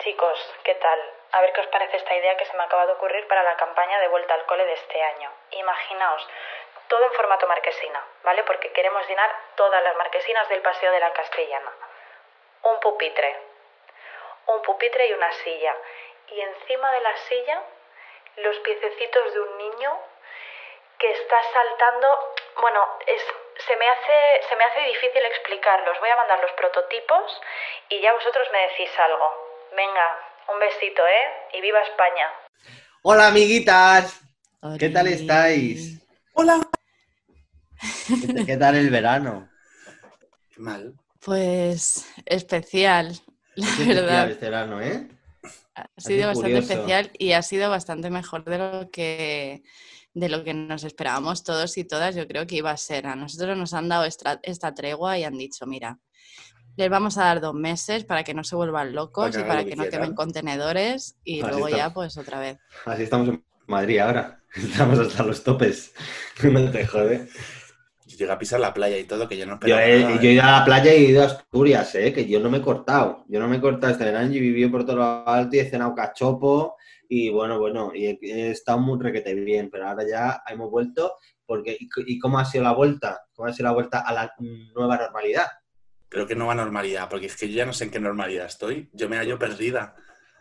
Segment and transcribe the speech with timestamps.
[0.00, 0.98] Chicos, ¿qué tal?
[1.32, 3.54] A ver qué os parece esta idea que se me acaba de ocurrir para la
[3.56, 5.30] campaña de vuelta al cole de este año.
[5.50, 6.26] Imaginaos,
[6.88, 8.42] todo en formato marquesina, ¿vale?
[8.44, 11.70] Porque queremos llenar todas las marquesinas del Paseo de la Castellana.
[12.62, 13.36] Un pupitre.
[14.46, 15.76] Un pupitre y una silla.
[16.28, 17.62] Y encima de la silla,
[18.36, 19.98] los piececitos de un niño
[20.98, 22.34] que está saltando.
[22.56, 23.22] Bueno, es,
[23.66, 26.00] se, me hace, se me hace difícil explicarlos.
[26.00, 27.42] Voy a mandar los prototipos
[27.90, 29.49] y ya vosotros me decís algo.
[29.76, 30.06] Venga,
[30.52, 31.58] un besito, ¿eh?
[31.58, 32.26] Y viva España.
[33.02, 34.20] Hola, amiguitas.
[34.78, 36.00] ¿Qué tal estáis?
[36.34, 36.60] Hola.
[38.08, 39.48] ¿Qué, qué tal el verano?
[40.56, 40.94] Mal.
[41.20, 43.18] Pues especial,
[43.54, 43.86] la verdad.
[43.86, 45.08] especial este verano, ¿eh?
[45.74, 46.72] Ha sido bastante curioso.
[46.72, 49.62] especial y ha sido bastante mejor de lo que
[50.12, 52.16] de lo que nos esperábamos todos y todas.
[52.16, 53.06] Yo creo que iba a ser.
[53.06, 55.98] A nosotros nos han dado esta, esta tregua y han dicho, mira,
[56.76, 59.64] les vamos a dar dos meses para que no se vuelvan locos Para y para
[59.64, 61.78] que que no quemen contenedores y Así luego está.
[61.78, 62.58] ya pues otra vez.
[62.86, 64.36] Así estamos en Madrid ahora.
[64.54, 65.92] Estamos hasta los topes.
[66.42, 67.28] No te jode.
[68.06, 70.14] Yo llegué a pisar la playa y todo, que yo no Yo esperaba he, nada,
[70.16, 70.34] yo he ¿eh?
[70.34, 72.12] ido a la playa y he ido a Asturias, ¿eh?
[72.12, 73.24] Que yo no me he cortado.
[73.28, 75.60] Yo no me he cortado este verano y he vivido por todo lo alto y
[75.60, 76.76] he cenado cachopo.
[77.08, 81.14] Y bueno, bueno, y he, he estado muy requete bien, pero ahora ya hemos vuelto.
[81.46, 83.20] Porque, ¿y, y cómo ha sido la vuelta?
[83.34, 84.32] ¿Cómo ha sido la vuelta a la
[84.74, 85.46] nueva normalidad?
[86.10, 88.46] Creo que no va normalidad, porque es que yo ya no sé en qué normalidad
[88.46, 88.90] estoy.
[88.92, 89.94] Yo me hallo perdida.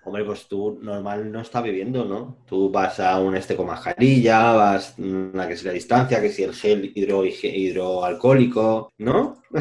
[0.04, 2.38] Hombre, pues tú normal no estás viviendo, ¿no?
[2.48, 6.44] Tú vas a un este con mascarilla, vas a que si la distancia, que si
[6.44, 9.44] el gel hidro, hidroalcohólico, ¿no?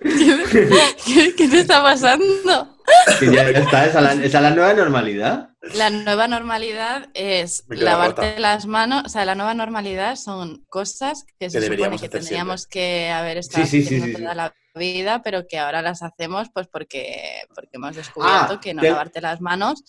[0.00, 2.75] ¿Qué, qué te está pasando?
[3.18, 5.50] Que ya está, esa, es la, esa la nueva normalidad.
[5.74, 11.50] La nueva normalidad es lavarte las manos, o sea, la nueva normalidad son cosas que,
[11.50, 14.36] se supone que tendríamos que haber estado Sí, sí, sí, haciendo sí, toda sí.
[14.36, 18.82] la vida, pero que ahora las hacemos pues porque, porque hemos descubierto Ah, que no
[18.82, 19.82] te- lavarte las manos,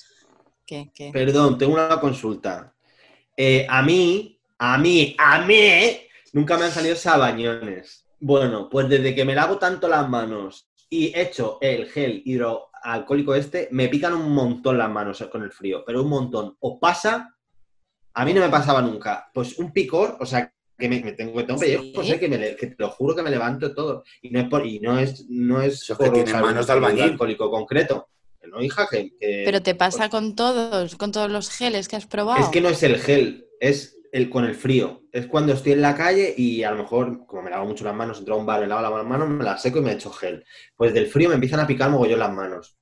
[0.65, 2.73] que, que- Perdón, tengo una consulta.
[3.35, 5.99] Eh, a mí, a mí, a mí,
[6.33, 8.05] nunca me han salido sabañones.
[8.19, 12.23] Bueno, pues desde que me lavo tanto las manos y echo el gel
[12.95, 16.55] hidroalcohólico este, me pican un montón las manos con el frío, pero un montón.
[16.59, 17.35] ¿Os pasa?
[18.13, 19.29] A mí no me pasaba nunca.
[19.33, 21.65] Pues un picor, o sea, que me, me tengo que tengo Sí.
[21.65, 24.03] pellejo, sé que, me, que te lo juro que me levanto todo.
[24.21, 27.03] Y no es por, y no es, no es Eso que tiene manos de albañil.
[27.03, 28.07] alcohólico concreto.
[28.49, 32.05] No, hija, que, que- Pero te pasa con todos, con todos los geles que has
[32.07, 32.41] probado.
[32.41, 35.03] es que no es el gel, es el con el frío.
[35.11, 37.95] Es cuando estoy en la calle y a lo mejor, como me lavo mucho las
[37.95, 40.11] manos, entro a un bar, me lavo las manos, me las seco y me echo
[40.11, 40.43] gel.
[40.75, 42.77] Pues del frío me empiezan a picar mogollón las manos.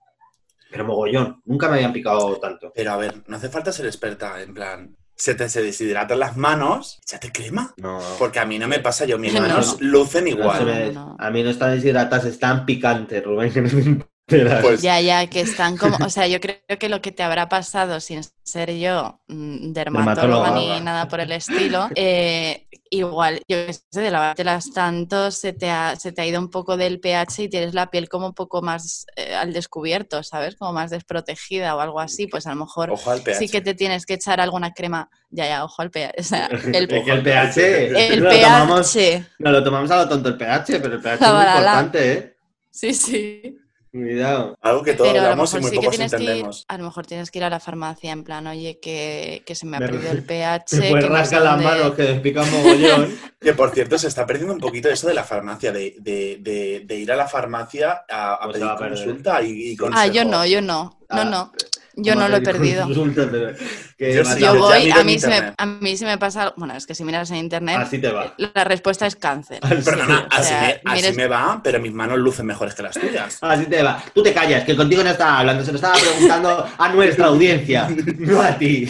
[0.72, 2.72] Pero mogollón, nunca me habían picado tanto.
[2.75, 6.36] Pero a ver, no hace falta ser experta, en plan, se te se deshidratan las
[6.36, 7.74] manos, échate crema.
[7.78, 8.00] No.
[8.19, 9.42] Porque a mí no me pasa, yo mis No.
[9.42, 10.66] manos lucen no se igual.
[10.66, 10.94] me-.
[11.19, 14.62] A mí no están deshidratadas, están picantes, Rubén, no.
[14.62, 17.47] Pues- Ya, ya, que están como, o sea, yo creo que lo que te habrá
[17.50, 20.16] pasado sin ser yo mm, dermatóloga
[20.52, 20.80] Dermatóloga.
[20.80, 25.69] ni nada por el estilo, eh, igual, yo qué sé, de lavártelas tanto, se te,
[25.69, 28.34] ha, se te ha ido un poco del pH y tienes la piel como un
[28.34, 30.56] poco más eh, al descubierto, ¿sabes?
[30.56, 34.06] Como más desprotegida o algo así, pues a lo mejor Ojo sí que te tienes
[34.06, 37.24] que echar alguna crema, ya, ya, ojo al pH, o sea, el, Es que el
[37.24, 38.97] pH, el lo tomamos,
[39.40, 42.38] no, lo tomamos a lo tonto el pH, pero el pH es muy importante, ¿eh?
[42.72, 43.57] sí, sí.
[43.95, 44.57] Cuidado.
[44.61, 46.66] Algo que todos hablamos y muy sí pocos que ir, entendemos.
[46.67, 49.66] a lo mejor tienes que ir a la farmacia en plan, oye, que, que se
[49.66, 52.01] me ha Me- perdido el pH, Se puede que no sé rascar las manos, que
[52.03, 53.17] despican mogollón.
[53.45, 56.81] Que por cierto, se está perdiendo un poquito eso de la farmacia, de, de- de-
[56.83, 60.23] de ir a la farmacia a, a Pues pedir a consulta y, y Ah, yo
[60.23, 60.29] consejo.
[60.31, 61.51] no, yo no, no, Ah, no,
[61.97, 62.88] yo no lo he perdido.
[63.97, 66.75] que Yo sí, Yo voy, a mí, se me, a mí se me pasa, bueno,
[66.75, 68.33] es que si miras en internet, Así te va.
[68.38, 69.59] la respuesta es cáncer.
[69.61, 72.83] Perdona, O así, sea, me, así mires- me va, pero mis manos lucen mejores que
[72.83, 73.38] las tuyas.
[73.41, 74.03] Así te va.
[74.13, 77.88] Tú te callas, que contigo no estaba hablando, se lo estaba preguntando a nuestra audiencia,
[78.17, 78.89] no a ti.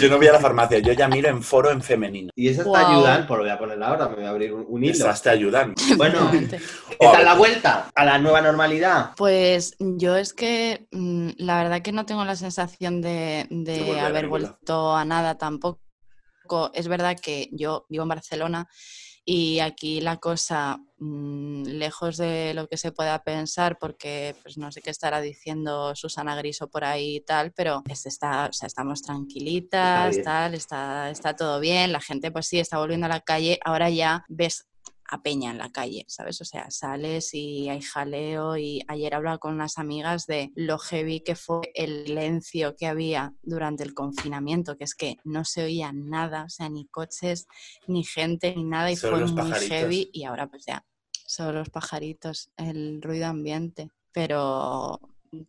[0.00, 2.30] Yo no voy a la farmacia, yo ya miro en foro en femenino.
[2.34, 2.86] Y esas te Guau.
[2.98, 4.92] ayudan, pues lo voy a poner ahora, me voy a abrir un, un hilo.
[4.94, 5.74] Esas te ayudan.
[5.96, 6.30] Bueno.
[6.32, 6.58] ¿qué
[7.12, 9.10] tal la vuelta a la nueva normalidad?
[9.16, 14.26] Pues yo es que mm, la verdad que no tengo la sensación de, de haber
[14.28, 15.80] vuelto a nada tampoco.
[16.74, 18.68] Es verdad que yo vivo en Barcelona
[19.24, 24.72] y aquí la cosa, mm, lejos de lo que se pueda pensar, porque pues no
[24.72, 28.66] sé qué estará diciendo Susana Griso por ahí y tal, pero es- está, o sea,
[28.66, 30.24] estamos tranquilitas, bien.
[30.24, 33.90] tal, está, está todo bien, la gente pues sí está volviendo a la calle, ahora
[33.90, 34.66] ya ves
[35.10, 36.40] a peña en la calle, ¿sabes?
[36.40, 41.20] O sea, sales y hay jaleo y ayer hablaba con unas amigas de lo heavy
[41.20, 45.92] que fue el silencio que había durante el confinamiento, que es que no se oía
[45.92, 47.46] nada, o sea, ni coches,
[47.88, 49.68] ni gente, ni nada y Solo fue muy pajaritos.
[49.68, 50.84] heavy y ahora pues ya,
[51.26, 55.00] solo los pajaritos, el ruido ambiente, pero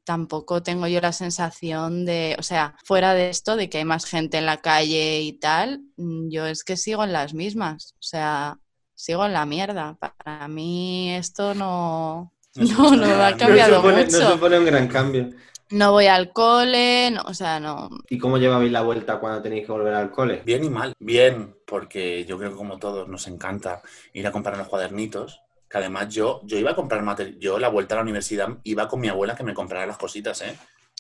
[0.04, 4.06] tampoco tengo yo la sensación de, o sea, fuera de esto, de que hay más
[4.06, 8.60] gente en la calle y tal, yo es que sigo en las mismas, o sea,
[9.01, 9.98] sigo en la mierda.
[10.00, 14.19] Para mí esto no, no, no, ha cambiado no supone, mucho.
[14.19, 15.30] No supone un gran cambio.
[15.71, 17.89] No voy al cole, no, o sea, no.
[18.09, 20.42] ¿Y cómo llevabais la vuelta cuando tenéis que volver al cole?
[20.45, 20.94] Bien y mal.
[21.00, 23.81] Bien, porque yo creo que como todos nos encanta
[24.13, 25.42] ir a comprar los cuadernitos.
[25.69, 27.39] Que además yo, yo iba a comprar material.
[27.39, 30.42] Yo la vuelta a la universidad iba con mi abuela que me comprara las cositas,
[30.42, 30.57] ¿eh?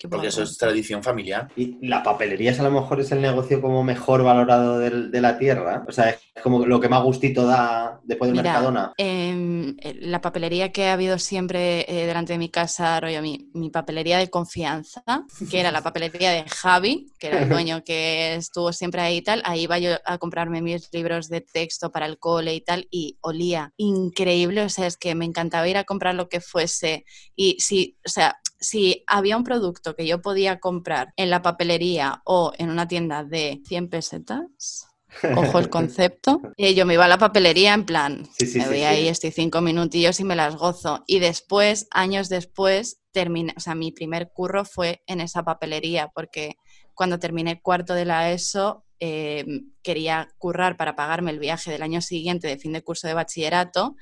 [0.09, 1.49] Porque eso es tradición familiar.
[1.55, 5.83] ¿Y la papelería a lo mejor es el negocio como mejor valorado de, la tierra?
[5.87, 8.93] O sea, es como lo que más gustito da después de Mira, Mercadona.
[8.97, 13.49] em, eh, la papelería que ha habido siempre eh, delante de mi casa, rollo, mi,
[13.53, 15.03] mi papelería de confianza,
[15.49, 19.21] que era la papelería de Javi, que era el dueño que estuvo siempre ahí y
[19.21, 22.87] tal, ahí iba yo a comprarme mis libros de texto para el cole y tal,
[22.91, 27.05] y olía increíble, o sea, es que me encantaba ir a comprar lo que fuese,
[27.35, 32.21] y si, o sea, si había un producto que yo podía comprar en la papelería
[32.25, 34.87] o en una tienda de 100 pesetas,
[35.35, 38.67] ojo el concepto, y yo me iba a la papelería en plan, Sí, sí, me
[38.67, 38.83] voy sí.
[38.83, 41.03] ahí, estoy cinco minutillos y me las gozo.
[41.07, 46.55] Y después, años después, terminé, o sea, mi primer curro fue en esa papelería, porque
[46.93, 49.43] cuando terminé cuarto de la ESO, eh,
[49.81, 53.95] quería currar para pagarme el viaje del año siguiente de fin de curso de bachillerato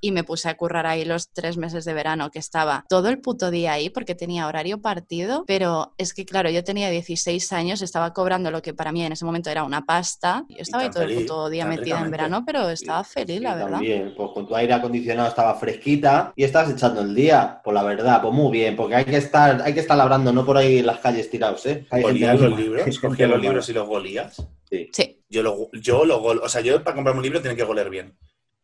[0.00, 3.20] y me puse a currar ahí los tres meses de verano que estaba todo el
[3.20, 7.82] puto día ahí porque tenía horario partido, pero es que claro, yo tenía 16 años,
[7.82, 10.90] estaba cobrando lo que para mí en ese momento era una pasta, yo estaba ahí
[10.90, 13.70] todo el feliz, puto día metida en verano, pero estaba feliz, Sí, la verdad.
[13.72, 17.60] También, pues con tu aire acondicionado estaba fresquita y estabas echando el día.
[17.64, 20.44] Pues la verdad, pues muy bien, porque hay que estar, hay que estar labrando, no
[20.44, 21.86] por ahí en las calles tirados, ¿eh?
[21.90, 22.98] Hay gente ¿Golías los libros?
[22.98, 24.46] ¿Cogías los libros y los golías?
[24.70, 24.90] Sí,
[25.28, 27.88] Yo lo, yo lo gol- o sea, yo para comprarme un libro tiene que goler
[27.90, 28.16] bien.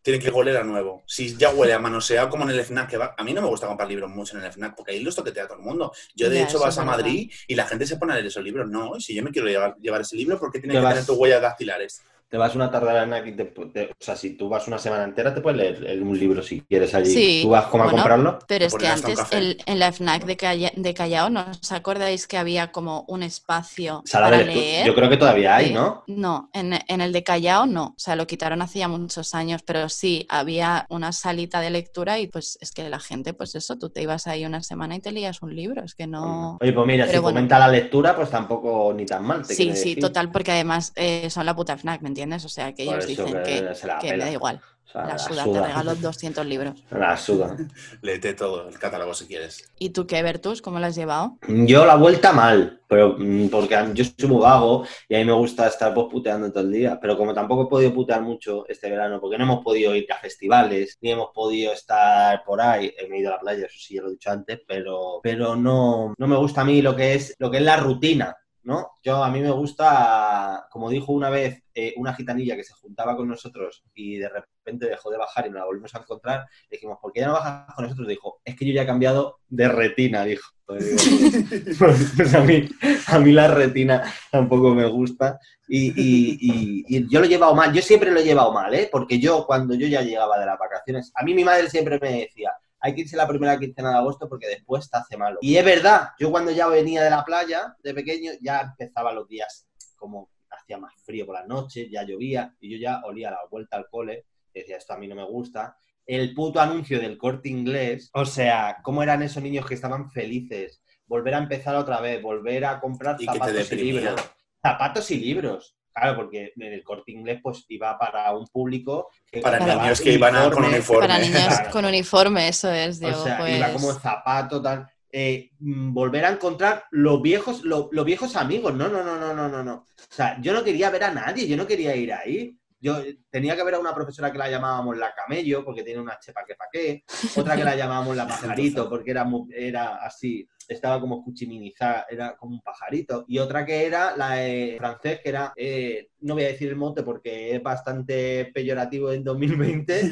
[0.02, 1.02] Tiene que goler a nuevo.
[1.06, 3.48] Si ya huele a manoseado como en el FNAC, que va, a mí no me
[3.48, 5.92] gusta comprar libros mucho en el FNAC, porque ahí los toquetea todo el mundo.
[6.14, 6.96] Yo, de Ya, hecho, vas a verdad.
[6.96, 8.66] Madrid y la gente se pone a leer esos libros.
[8.68, 11.06] No, si yo me quiero llevar, llevar ese libro, ¿por qué tiene que vas- tener
[11.06, 12.02] tus huellas dactilares?
[12.30, 15.34] Te vas una tarde y te, te- o sea, si tú vas una semana entera,
[15.34, 17.12] te puedes leer un libro si quieres allí.
[17.12, 18.38] Sí, ¿Tú vas como a comprarlo?
[18.46, 22.28] pero es que antes el- en la FNAC de, Calla- de Callao, ¿no os acordáis
[22.28, 24.86] que había como un espacio Sala para leer?
[24.86, 25.72] Yo creo que todavía hay.
[25.72, 26.04] ¿no?
[26.06, 29.62] No, en, en el de Callao no, o sea, lo quitaron hace ya muchos años,
[29.64, 33.76] pero sí, había una salita de lectura y pues es que la gente, pues eso,
[33.76, 36.58] tú te ibas ahí una semana y te leías un libro, es que no...
[36.60, 37.34] Oye, pues mira, Pero si bueno.
[37.38, 39.44] fomenta la lectura, pues tampoco ni tan mal.
[39.44, 40.00] te Sí, sí, decir.
[40.00, 42.19] total, porque además eh, son la puta FNAC, ¿me entiendes?
[42.20, 45.06] O sea, que ellos dicen que que, se la que me da igual, O sea,
[45.06, 46.74] la suda, te regalo 200 libros.
[46.90, 47.56] La suda.
[48.02, 49.72] Léete todo el catálogo si quieres.
[49.78, 50.60] ¿Y tú qué, Bertus?
[50.60, 51.38] ¿Cómo lo has llevado?
[51.48, 55.32] Yo la vuelta mal, pero mm, porque yo soy muy vago y a mí me
[55.32, 56.98] gusta estar pues, puteando todo el día.
[57.00, 60.16] Pero como tampoco he podido putear mucho este verano, porque no hemos podido ir a
[60.18, 64.02] festivales, ni hemos podido estar por ahí, he ido a la playa, eso sí, ya
[64.02, 67.34] lo he dicho antes, pero, pero no, no me gusta a mí lo que es,
[67.38, 68.36] lo que es la rutina.
[68.62, 68.90] ¿No?
[69.02, 73.16] Yo a mí me gusta, como dijo una vez eh, una gitanilla que se juntaba
[73.16, 76.76] con nosotros y de repente dejó de bajar y nos la volvimos a encontrar, le
[76.76, 78.06] dijimos, ¿por qué ya no bajas con nosotros?
[78.06, 80.46] Dijo, es que yo ya he cambiado de retina, dijo.
[80.68, 80.96] Digo,
[81.78, 82.68] pues a mí,
[83.06, 87.54] a mí la retina tampoco me gusta y, y- y- y yo lo he llevado
[87.54, 88.88] mal, yo siempre lo he llevado mal, ¿eh?
[88.92, 92.12] porque yo cuando yo ya llegaba de las vacaciones, a mí mi madre siempre me
[92.20, 95.38] decía, hay que irse la primera quincena de agosto porque después te hace malo.
[95.42, 99.28] Y es verdad, yo cuando ya venía de la playa, de pequeño, ya empezaba los
[99.28, 103.40] días como hacía más frío por las noches, ya llovía y yo ya olía la
[103.50, 105.76] vuelta al cole, decía, esto a mí no me gusta.
[106.06, 110.82] El puto anuncio del corte inglés, o sea, cómo eran esos niños que estaban felices,
[111.06, 114.32] volver a empezar otra vez, volver a comprar Y que te zapatos y libros.
[114.62, 115.76] Zapatos y libros.
[115.92, 120.12] Claro, porque en el corte inglés pues iba para un público que Para niños que
[120.12, 121.06] iban a- con uniforme.
[121.08, 121.70] Para niños Claro.
[121.70, 123.56] con uniforme, eso es, Diego, o sea, pues...
[123.56, 124.86] iba como zapato, tal.
[125.12, 128.72] Eh, mm, volver a encontrar los viejos, lo- los viejos amigos.
[128.74, 129.74] No, no, no, no, no, no, no.
[129.74, 132.56] O sea, yo no quería ver a nadie, yo no quería ir ahí.
[132.82, 136.00] Yo eh, tenía que ver a una profesora que la llamábamos la camello, porque tiene
[136.00, 137.02] una chepa que pa' qué.
[137.36, 142.36] Otra que la llamábamos la pajarito, porque era, mu- era así, estaba como cuchiminizada, era
[142.36, 143.24] como un pajarito.
[143.28, 144.36] Y otra que era la
[144.78, 149.24] francés, que era, eh, no voy a decir el mote porque es bastante peyorativo en
[149.24, 150.10] 2020,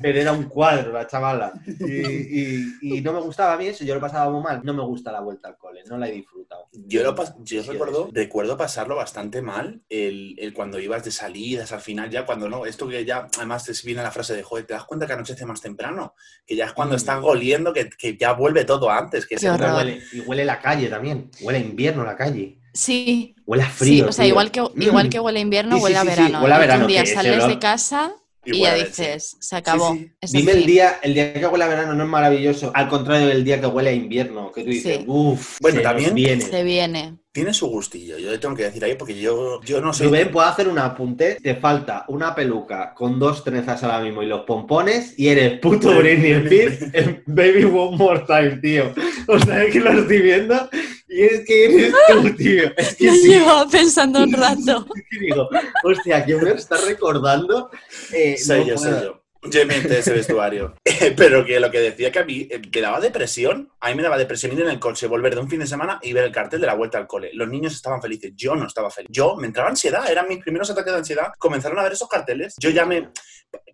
[0.00, 1.52] pero era un cuadro la chavala.
[1.66, 4.60] Y, y- y no me gustaba a mí eso, yo lo pasaba muy mal.
[4.64, 6.68] No me gusta la vuelta al cole, no la he disfrutado.
[6.72, 11.10] Yo, lo pas- yo Sí, recuerdo, recuerdo pasarlo bastante mal el, el cuando ibas de
[11.10, 14.42] salidas al final, ya cuando no, esto que ya, además te viene la frase de,
[14.42, 16.14] joder, ¿te das cuenta que anochece más temprano?
[16.46, 16.96] Que ya es cuando Mm.
[16.96, 19.26] estás goliendo, que, que ya vuelve todo antes.
[19.26, 23.66] Que se- huele, y huele la calle también, huele invierno la calle, Sí, huele a
[23.70, 24.06] sí, frío.
[24.08, 24.30] o sea, tío.
[24.30, 24.82] igual que, Mm.
[24.82, 26.40] igual que huele a invierno, Sí, sí, huele a sí, sí, verano.
[26.42, 28.12] huele a verano, Un día sales olor- de casa
[28.44, 29.94] Y ya dices, se acabó.
[30.22, 33.44] Dime el día, el día que huele a verano no es maravilloso, al contrario del
[33.44, 35.04] día que huele a invierno, que tú dices, Sí.
[35.06, 36.40] uff, Bueno, también viene.
[36.40, 37.16] Se viene.
[37.30, 40.06] Tiene su gustillo, yo le tengo que decir ahí porque yo, yo no soy...
[40.06, 41.36] Rubén, puedo hacer un apunte.
[41.42, 45.94] Te falta una peluca con dos trenzas ahora mismo y los pompones y eres puto
[45.98, 48.94] Britney Spears en Baby One More Time, tío.
[49.26, 50.68] O sea, es que lo estoy viendo
[51.08, 52.64] y es que eres tú, tío.
[52.76, 53.28] Es que sí.
[53.28, 54.86] llevaba pensando un rato.
[55.10, 55.48] Y digo,
[55.84, 57.70] hostia, ¿quién me está recordando?
[58.12, 58.90] Eh, Soy no yo, puedo.
[58.98, 59.22] soy yo.
[59.50, 60.74] Yo inventé ese vestuario.
[61.16, 64.02] Pero que lo que decía que a mí eh, me daba depresión, a mí me
[64.02, 66.32] daba depresión ir en el coche, volver de un fin de semana y ver el
[66.32, 67.30] cartel de la vuelta al cole.
[67.34, 69.08] Los niños estaban felices, yo no estaba feliz.
[69.10, 71.32] Yo me entraba ansiedad, eran mis primeros ataques de ansiedad.
[71.38, 72.54] Comenzaron a ver esos carteles.
[72.58, 73.10] Yo ya me.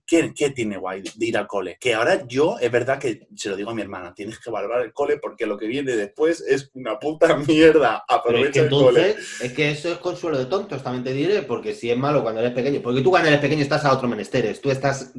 [0.07, 1.79] ¿Qué, qué tiene guay de ir al cole?
[1.81, 4.83] Que ahora yo, es verdad que se lo digo a mi hermana, tienes que valorar
[4.83, 8.05] el cole porque lo que viene después es una puta mierda.
[8.07, 9.17] Es Aprovecha que el cole.
[9.41, 12.43] es que eso es consuelo de tontos, también te diré, porque si es malo cuando
[12.43, 15.11] eres pequeño, porque tú cuando eres pequeño estás a otro menesteres, tú estás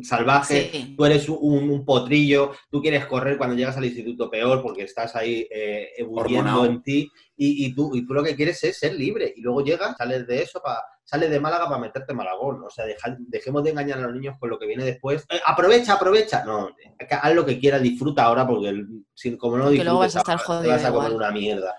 [0.45, 0.95] salvaje, Sí.
[0.97, 5.15] tú eres un, un potrillo, tú quieres correr cuando llegas al instituto peor porque estás
[5.15, 9.33] ahí eh, en ti y, y tú, y tú lo que quieres es ser libre
[9.35, 12.63] y luego llegas, sales de eso para sales de Málaga para meterte en Malagón.
[12.63, 15.23] O sea, deja- dejemos de engañar a los niños con lo que viene después.
[15.29, 16.43] Eh, aprovecha, aprovecha.
[16.43, 16.69] No,
[17.21, 20.15] haz lo que quieras, disfruta ahora porque el- si- como no Que luego disfrutes vas
[20.15, 21.23] a estar ahora, jodido te vas a comer igual.
[21.29, 21.75] una mierda.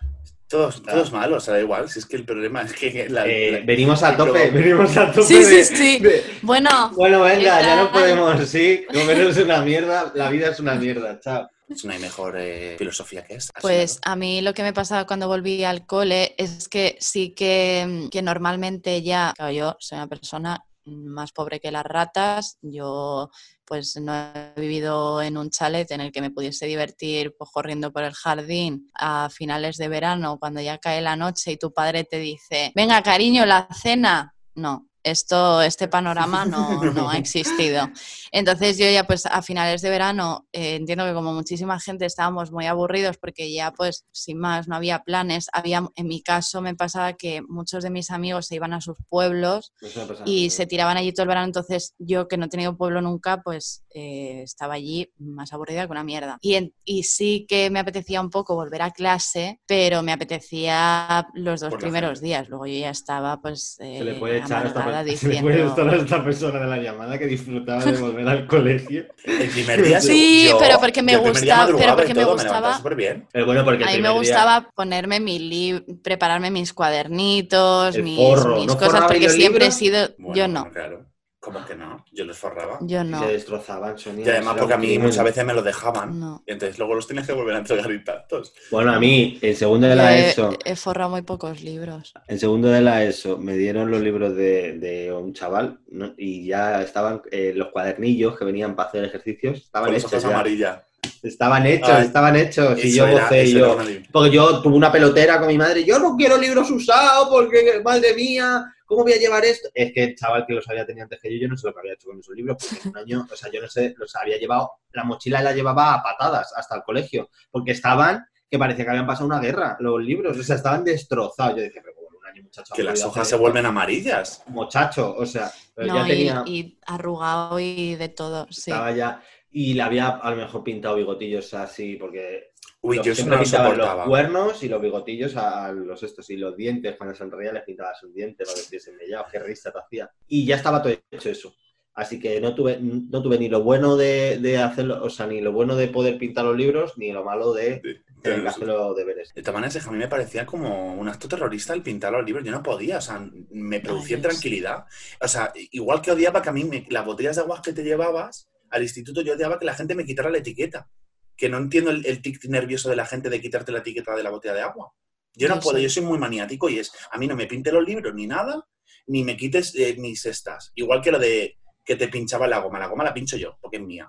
[0.49, 1.89] Todos, todos malos, o sea, da igual.
[1.91, 3.09] Si es que el problema es que.
[3.09, 5.27] La, Eh, la- venimos a el tope, venimos a tope.
[5.27, 5.99] Sí, sí, de- sí.
[5.99, 10.61] de- Bueno, Bueno, venga, ya no podemos, sí, comer es una mierda, la vida es
[10.61, 11.49] una mierda, chao.
[11.83, 13.61] No hay mejor eh, filosofía que esta.
[13.61, 18.07] Pues a mí lo que me pasaba cuando volví al cole es que sí que,
[18.13, 23.31] que normalmente ya, claro, yo soy una persona más pobre que las ratas, yo
[23.67, 27.93] pues no he vivido en un chalet en el que me pudiese divertir pues, corriendo
[27.93, 32.05] por el jardín a finales de verano cuando ya cae la noche y tu padre
[32.05, 34.35] te dice, venga cariño, la cena.
[34.55, 37.89] No, esto, este panorama no, no ha existido.
[38.33, 42.51] Entonces yo ya pues a finales de verano eh, entiendo que como muchísima gente estábamos
[42.51, 45.47] muy aburridos porque ya pues sin más no había planes.
[45.53, 48.97] Había, en mi caso me pasaba que muchos de mis amigos se iban a sus
[49.09, 51.47] pueblos a y se tiraban allí todo el verano.
[51.47, 55.93] Entonces yo que no he tenido pueblo nunca pues eh, estaba allí más aburrida que
[55.93, 56.37] una mierda.
[56.43, 61.27] Y, en- y sí que me apetecía un poco volver a clase, pero me apetecía
[61.35, 62.49] los dos Por primeros días.
[62.51, 65.41] Luego yo ya estaba pues Se le eh, puede echar a esta, per- se le
[65.41, 65.73] puede diciendo...
[65.73, 69.07] echar a esta persona de la llamada que disfrutaba de volver al colegio.
[69.25, 72.15] El primer día Sí, yo- pero porque me yo el primer día gusta- pero porque
[72.15, 73.27] me todo, gustaba- levantaba súper bien.
[73.33, 77.97] Pero bueno, porque A mí me primer día- gustaba ponerme mi lib prepararme mis cuadernitos,
[77.97, 79.75] El mis, mis ¿no cosas, porque siempre he libros?
[79.75, 80.09] sido...
[80.19, 81.07] Bueno, yo no, claro.
[81.47, 82.05] ¿Cómo que no?
[82.11, 82.79] Yo los forraba.
[82.81, 84.27] yo se no, destrozaban, Sonia.
[84.27, 86.19] Y además porque a mí muchas veces me los dejaban.
[86.19, 86.43] no.
[86.45, 88.53] Y entonces luego los tenías que volver a entregar intactos.
[88.69, 92.13] Bueno, a mí, en segundo de la he, ESO, he forrado muy pocos libros.
[92.27, 96.15] en segundo de la ESO, me dieron los libros de, de un chaval ¿no?
[96.19, 100.81] y ya estaban eh, los cuadernillos que venían para hacer ejercicios, estaban Con hechos amarillas.
[101.23, 102.85] Estaban hechos, Ay, estaban hechos.
[102.85, 103.79] Y yo gocé y yo.
[104.11, 105.85] Porque yo tuve una pelotera con mi madre.
[105.85, 109.69] Yo no quiero libros usados porque, madre mía, ¿cómo voy a llevar esto?
[109.75, 111.75] Es que el chaval que los había tenido antes que yo, yo no sé lo
[111.75, 112.57] que había hecho con esos libros.
[112.59, 115.53] Porque en un año, o sea, yo no sé, los había llevado, la mochila la
[115.53, 117.29] llevaba a patadas hasta el colegio.
[117.51, 120.39] Porque estaban, que parecía que habían pasado una guerra, los libros.
[120.39, 121.57] O sea, estaban destrozados.
[121.57, 122.75] Yo decía, pero bueno, un año, muchacho.
[122.75, 124.43] Que ¿cómo las hojas se vuelven amarillas.
[124.47, 126.45] Muchacho, o sea, pero No, ya y, tenía.
[126.47, 128.71] y arrugado y de todo, sí.
[128.71, 129.23] Estaba ya.
[129.51, 132.53] Y le había a lo mejor pintado bigotillos así, porque
[132.87, 133.97] Uy, los- yo siempre no soportaba.
[134.05, 137.95] los cuernos y los bigotillos a los estos y los dientes, cuando sonreía les pintaba
[137.95, 140.11] sus dientes para que estuviesen mellados, qué risa te hacía.
[140.29, 141.55] Y ya estaba todo hecho eso.
[141.95, 145.41] Así que no tuve, no tuve ni lo bueno de, de hacerlo, o sea, ni
[145.41, 147.81] lo bueno de poder pintar los libros, ni lo malo de
[148.23, 149.33] De- de- hacer los deberes.
[149.35, 152.45] De todas maneras, a mí me parecía como un acto terrorista el pintar los libros.
[152.45, 154.85] Yo no podía, o sea, me producía Ay, tranquilidad.
[155.23, 157.83] O sea, igual que odiaba que a mí me- las botellas de agua que te
[157.83, 160.91] llevabas al instituto, yo odiaba que la gente me quitara la etiqueta.
[161.37, 164.23] Que no entiendo el, el tic nervioso de la gente de quitarte la etiqueta de
[164.23, 164.93] la botella de agua.
[165.35, 165.83] Yo no puedo, sí.
[165.83, 168.67] yo soy muy maniático y es, a mí no me pinte los libros ni nada,
[169.07, 170.73] ni me quites eh, mis estas.
[170.75, 172.79] Igual que lo de que te pinchaba la goma.
[172.81, 174.07] La goma la pincho yo, porque es mía.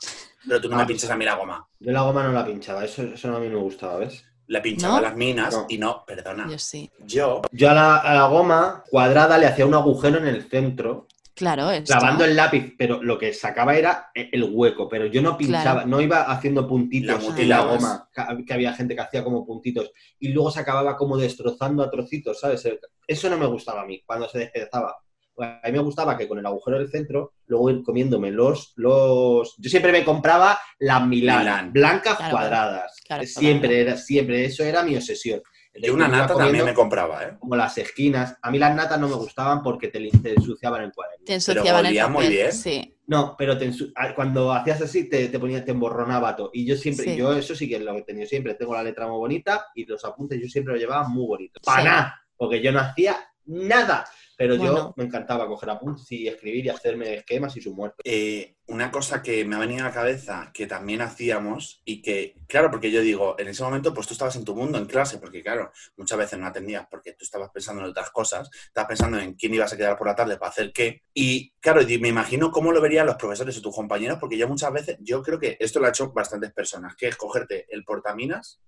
[0.48, 1.68] Pero tú no Ah, me pues pinches a mí la goma.
[1.80, 4.24] Yo la goma no la pinchaba, eso, eso a mí no me gustaba, ¿ves?
[4.48, 5.02] La pinchaba ¿No?
[5.02, 5.66] las minas No.
[5.70, 6.48] y no, perdona.
[6.50, 6.90] Yo sí.
[7.06, 11.08] Yo Yo a la, a la goma cuadrada le hacía un agujero en el centro
[11.38, 11.94] Claro, esto.
[11.94, 15.64] clavando el lápiz, pero lo que sacaba era e, el hueco, pero yo no pinchaba,
[15.84, 15.88] Claro.
[15.88, 18.10] no iba haciendo puntitos La en la goma,
[18.46, 22.40] que había gente que hacía como puntitos, y luego se acababa como destrozando a trocitos,
[22.40, 22.68] ¿sabes?
[23.06, 24.96] Eso no me gustaba a mí, cuando se despedazaba.
[25.40, 28.74] A mí me gustaba que con el agujero del centro, luego ir comiéndome los...
[28.76, 29.54] los...
[29.60, 32.96] Yo siempre me compraba las Milán, blancas Claro, cuadradas.
[33.06, 33.82] claro, siempre, claro.
[33.84, 35.42] era, siempre, eso era mi obsesión.
[35.82, 37.38] Y una nata también me compraba, ¿eh?
[37.40, 38.38] Como las esquinas.
[38.42, 41.26] A mí las natas no me gustaban porque te, te ensuciaban el cuaderno.
[41.26, 42.52] Te ensuciaban el olía muy papel, bien.
[42.54, 42.94] Sí.
[43.08, 43.72] No, pero te
[44.16, 46.50] cuando hacías así te, te ponía, te emborronaba todo.
[46.54, 47.16] Y yo siempre, Sí.
[47.16, 48.56] yo eso sí que es lo que he tenido siempre.
[48.56, 51.62] Tengo la letra muy bonita y los apuntes yo siempre los llevaba muy bonitos.
[51.64, 51.66] Sí.
[51.66, 53.16] Para nada, porque yo no hacía
[53.46, 54.06] nada.
[54.38, 58.04] Pero yo me encantaba coger apuntes y escribir y hacerme esquemas y su muerte.
[58.04, 62.36] Eh, una cosa que me ha venido a la cabeza que también hacíamos y que,
[62.48, 65.18] claro, porque yo digo, en ese momento pues tú estabas en tu mundo, en clase,
[65.18, 69.18] porque claro, muchas veces no atendías porque tú estabas pensando en otras cosas, estabas pensando
[69.18, 71.02] en quién ibas a quedar por la tarde para hacer qué.
[71.14, 74.48] Y claro, y me imagino cómo lo verían los profesores o tus compañeros, porque yo
[74.48, 77.84] muchas veces, yo creo que esto lo ha hecho bastantes personas, que es cogerte el
[77.84, 78.62] portaminas,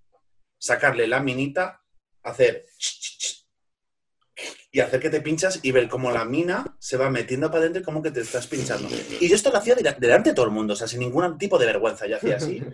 [0.58, 1.84] sacarle la minita,
[2.24, 2.66] hacer
[4.72, 7.82] y hacer que te pinchas y ver cómo la mina se va metiendo para adentro
[7.82, 8.88] y como que te estás pinchando.
[9.20, 11.38] Y yo esto lo hacía dela- delante de todo el mundo, o sea, sin ningún
[11.38, 12.06] tipo de vergüenza.
[12.08, 12.62] Yo hacía así.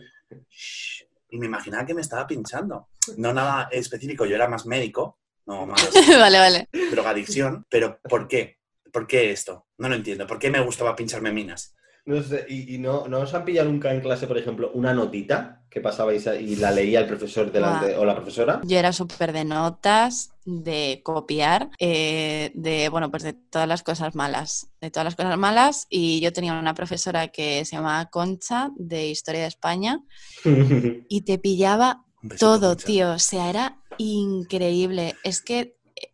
[1.30, 2.88] Y me imaginaba que me estaba pinchando.
[3.18, 6.70] No nada específico, yo era más médico, no más vale, vale.
[6.92, 8.60] drogadicción, pero ¿por qué?
[8.92, 9.68] ¿Por qué esto?
[9.80, 10.26] No lo entiendo.
[10.28, 11.76] ¿Por qué me gustaba pincharme minas?
[12.06, 14.94] No sé, y, y no, no os han pillado nunca en clase, por ejemplo, una
[14.94, 18.62] notita que pasabais y la leía el profesor delante o la profesora.
[18.64, 24.16] Yo era súper de notas, de copiar, eh, de, bueno, pues de todas las cosas
[24.16, 25.88] malas, de todas las cosas malas.
[25.90, 30.00] Y yo tenía una profesora que se llamaba Concha, de Historia de España,
[31.10, 32.06] y te pillaba
[32.40, 32.86] todo, Concha.
[32.86, 33.12] tío.
[33.12, 35.16] O sea, era increíble.
[35.24, 36.14] Es que eh,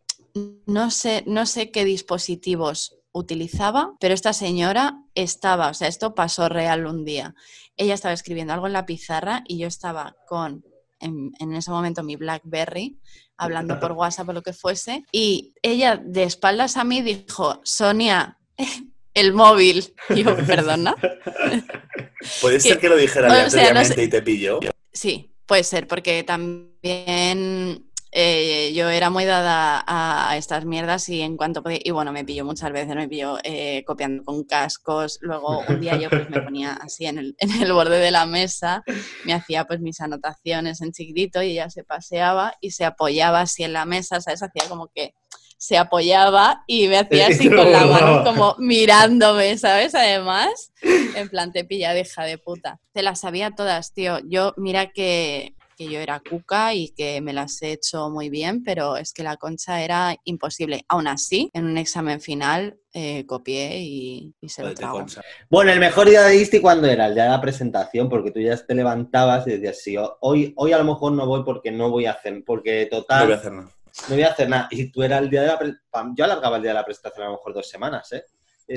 [0.66, 6.48] no sé, no sé qué dispositivos utilizaba, pero esta señora estaba, o sea, esto pasó
[6.50, 7.34] real un día.
[7.78, 10.64] Ella estaba escribiendo algo en la pizarra y yo estaba con,
[11.00, 13.00] en, en ese momento, mi BlackBerry,
[13.38, 18.38] hablando por WhatsApp o lo que fuese, y ella de espaldas a mí dijo, Sonia,
[19.14, 19.94] el móvil.
[20.10, 20.96] Y yo, perdona.
[22.42, 24.60] Puede ser que- que lo dijera o sea, aleatoriamente no sé- y te pilló.
[24.94, 31.22] Sí, puede ser, porque también eh, yo era muy dada a, a estas mierdas y
[31.22, 35.18] en cuanto podía, y bueno, me pilló muchas veces, me pilló eh, copiando con cascos,
[35.22, 38.26] luego un día yo pues me ponía así en el, en el borde de la
[38.26, 38.84] mesa,
[39.26, 43.64] me hacía pues mis anotaciones en chiquitito y ella se paseaba y se apoyaba así
[43.64, 44.44] en la mesa, ¿sabes?
[44.44, 45.14] Hacía como que
[45.62, 49.94] se apoyaba y me hacía así con la mano como mirándome, ¿sabes?
[49.94, 52.80] Además, en plan, te pilla de hija de puta.
[52.94, 54.18] Te las sabía todas, tío.
[54.28, 58.64] Yo, mira que, que yo era cuca y que me las he hecho muy bien,
[58.64, 60.86] pero es que la concha era imposible.
[60.88, 65.04] Aún así, en un examen final eh, copié y, y se lo trago.
[65.50, 67.08] Bueno, el mejor día de Isti, ¿cuándo era?
[67.08, 70.72] El día de la presentación, porque tú ya te levantabas y decías, sí, hoy, hoy
[70.72, 73.38] a lo mejor no voy porque no voy a hacer, porque No total, voy a
[73.38, 73.70] hacer nada.
[74.08, 74.68] no voy a hacer nada.
[74.70, 76.86] Y tú era el día de la pre- pam, Yo alargaba el día de la
[76.86, 78.24] presentación a lo mejor dos semanas, ¿eh?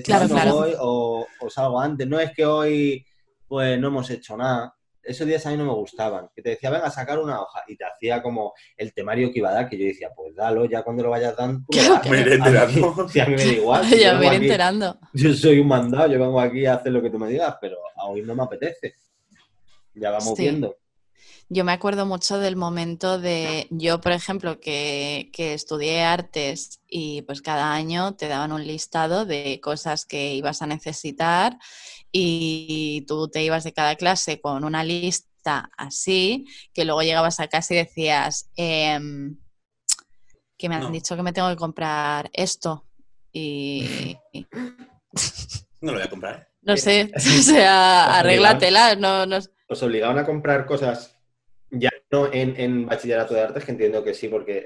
[0.02, 0.54] Claro, no claro.
[0.54, 2.08] voy o, o salgo antes.
[2.08, 3.04] No es que hoy,
[3.46, 4.74] pues, no hemos hecho nada.
[5.04, 6.28] Esos días a mí no me gustaban.
[6.34, 7.62] Que te decía, venga, a sacar una hoja.
[7.68, 10.64] Y te hacía como el temario que iba a dar, que yo decía, pues dalo,
[10.64, 11.64] ya cuando lo vayas dando.
[11.70, 12.08] tú lo das.
[12.10, 13.08] Me iré enterando.
[13.12, 13.84] Sí, a mí me da igual.
[13.86, 14.98] si ya me iré enterando.
[15.12, 17.76] yo soy un mandado, yo vengo aquí a hacer lo que tú me digas, pero
[17.96, 18.94] a hoy no me apetece.
[19.94, 20.42] Ya vamos Sí.
[20.42, 20.76] viendo.
[21.50, 27.20] Yo me acuerdo mucho del momento de, yo por ejemplo, que, que estudié artes y
[27.22, 31.58] pues cada año te daban un listado de cosas que ibas a necesitar
[32.16, 37.48] y tú te ibas de cada clase con una lista así, que luego llegabas a
[37.48, 39.36] casa y decías, em,
[40.56, 40.90] que me han No.
[40.90, 42.86] dicho que me tengo que comprar esto
[43.32, 44.16] y...
[45.80, 46.34] No lo voy a comprar.
[46.36, 46.46] ¿eh?
[46.62, 51.13] no sé, o sea, arréglatela, no, no, Os obligaban a comprar cosas,
[51.70, 54.64] ya no en, en bachillerato de artes, que entiendo que sí, porque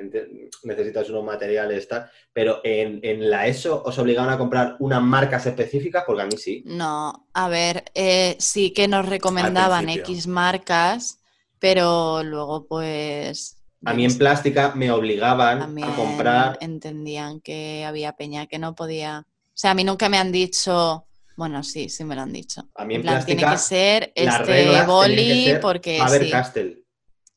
[0.64, 5.46] necesitas unos materiales, tal, pero en, en la ESO os obligaban a comprar unas marcas
[5.46, 6.62] específicas, porque a mí sí.
[6.66, 9.88] No, a ver, eh, sí que nos recomendaban.
[9.88, 11.20] X marcas,
[11.58, 13.56] pero luego pues...
[13.84, 16.58] A mí en plástica me obligaban también a comprar.
[16.60, 19.24] entendían que había peña que no podía...
[19.28, 21.04] O sea, a mí nunca me han dicho...
[21.36, 22.68] Bueno, sí, sí me lo han dicho.
[22.74, 26.30] A mí en En plan, tiene plástica, que ser este boli ser porque Faber sí,
[26.32, 26.77] Castell.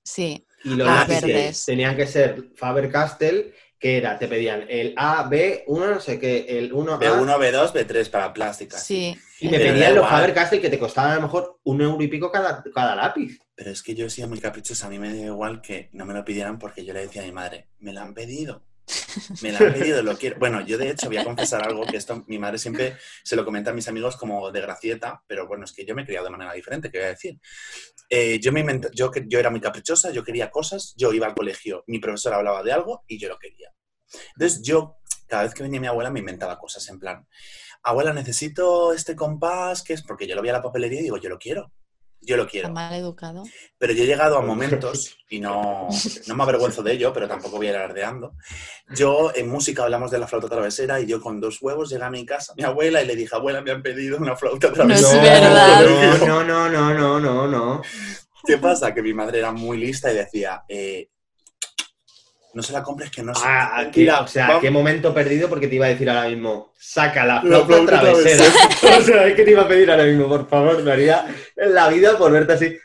[0.04, 0.46] Sí.
[0.64, 1.66] Y los Ah, lápices verdes.
[1.66, 6.20] tenían que ser Faber Castell, que era, te pedían el A, B, 1, no sé
[6.20, 7.00] qué, el 1A.
[7.00, 8.78] B1, B2, B3 para plástica.
[8.78, 9.18] Sí.
[9.40, 10.12] Y Pero da pedían los igual.
[10.22, 13.40] Faber Castell que te costaban a lo mejor un euro y pico cada, cada lápiz.
[13.56, 14.86] Pero es que yo sido muy caprichosa.
[14.86, 17.26] A mí me da igual que no me lo pidieran porque yo le decía a
[17.26, 18.64] mi madre, me lo han pedido.
[19.42, 20.38] Me lo han pedido, lo quiero.
[20.40, 23.44] Bueno, yo de hecho voy a confesar algo que esto mi madre siempre se lo
[23.46, 26.26] comenta a mis amigos como de gracieta, pero bueno, es que yo me he criado
[26.26, 27.40] de manera diferente, ¿qué voy a decir?
[28.10, 31.34] Eh, yo, me invent- yo, yo era muy caprichosa, yo quería cosas, yo iba al
[31.34, 33.74] colegio, mi profesor hablaba de algo y yo lo quería.
[34.36, 34.98] Entonces yo,
[35.28, 37.26] cada vez que venía mi abuela, me inventaba cosas en plan,
[37.84, 41.18] abuela, necesito este compás, que es porque yo lo vi a la papelería y digo,
[41.18, 41.72] yo lo quiero.
[42.24, 42.70] Yo lo quiero.
[42.70, 43.44] mal educado.
[43.80, 45.88] Pero yo he llegado a momentos, y no,
[46.28, 48.34] no me avergüenzo de ello, pero tampoco voy a ir alardeando.
[48.96, 52.10] Yo en música hablamos de la flauta travesera y yo con dos huevos llegué a
[52.12, 54.74] mi casa, a mi abuela, y le dije, abuela, me han pedido una flauta No
[54.74, 55.36] travesera.
[55.36, 56.18] es verdad.
[56.28, 57.82] No, no, no, no, no, no.
[58.46, 58.94] ¿Qué pasa?
[58.94, 61.10] Que mi madre era muy lista y decía, eh,
[62.54, 63.42] no se la compres que no se...
[63.46, 66.28] Ah, aquí, Mira, o sea, vamos- qué momento perdido porque te iba a decir ahora
[66.30, 68.44] mismo, saca la La flauta travesera.
[68.98, 71.74] o sea, es que te iba a pedir ahora mismo, por favor, me haría en
[71.74, 72.78] la vida por verte así.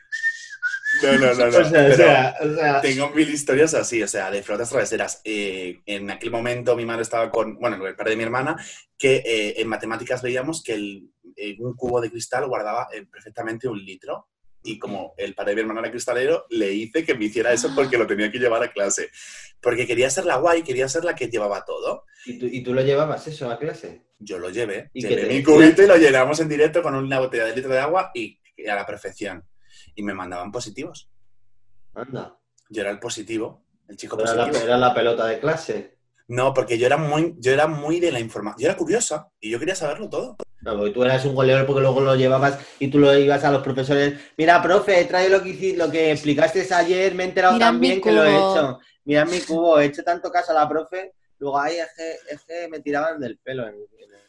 [1.03, 1.59] No, no, no, no.
[1.59, 5.21] o sea, o sea, o sea, Tengo mil historias así, o sea, de flautas traveseras.
[5.25, 8.57] Eh, en aquel momento mi madre estaba con, bueno, con el padre de mi hermana,
[8.97, 13.79] que eh, en matemáticas veíamos que el- eh, un cubo de cristal guardaba perfectamente un
[13.85, 14.29] litro.
[14.67, 17.73] Y como el padre de mi hermana era cristalero, le hice que me hiciera eso
[17.75, 19.11] porque lo tenía que llevar a clase.
[19.61, 22.05] Porque quería ser la guay, quería ser la que llevaba todo.
[22.27, 24.03] ¿Y, tú, ¿Y tú lo llevabas eso a clase?
[24.19, 24.91] Yo lo llevé.
[24.93, 27.79] ¿Y llevé mi cubito y lo llenamos en directo con una botella de litro de
[27.79, 29.45] agua y, y a la perfección.
[29.95, 31.09] Y me mandaban positivos.
[31.95, 32.37] Anda.
[32.69, 34.59] Yo era el positivo, el chico Era positivo.
[34.59, 35.96] la, era la pelota de clase.
[36.29, 38.61] No, porque yo era muy, yo era muy de la información.
[38.61, 40.37] Yo era curiosa y yo quería saberlo todo.
[40.61, 43.53] No, porque tú eras un goleador porque luego lo llevabas y tú lo ibas a
[43.53, 44.15] los profesores.
[44.37, 47.79] Mira, profe, trae lo que hiciste, lo que explicaste ayer, me he enterado Mira tan
[47.79, 48.53] mi bien que lo he cubo".
[48.57, 48.79] hecho.
[49.05, 52.41] Mira mi cubo, he hecho tanto caso a la profe, luego ahí es que, es
[52.45, 54.21] que me tiraban del pelo en, en el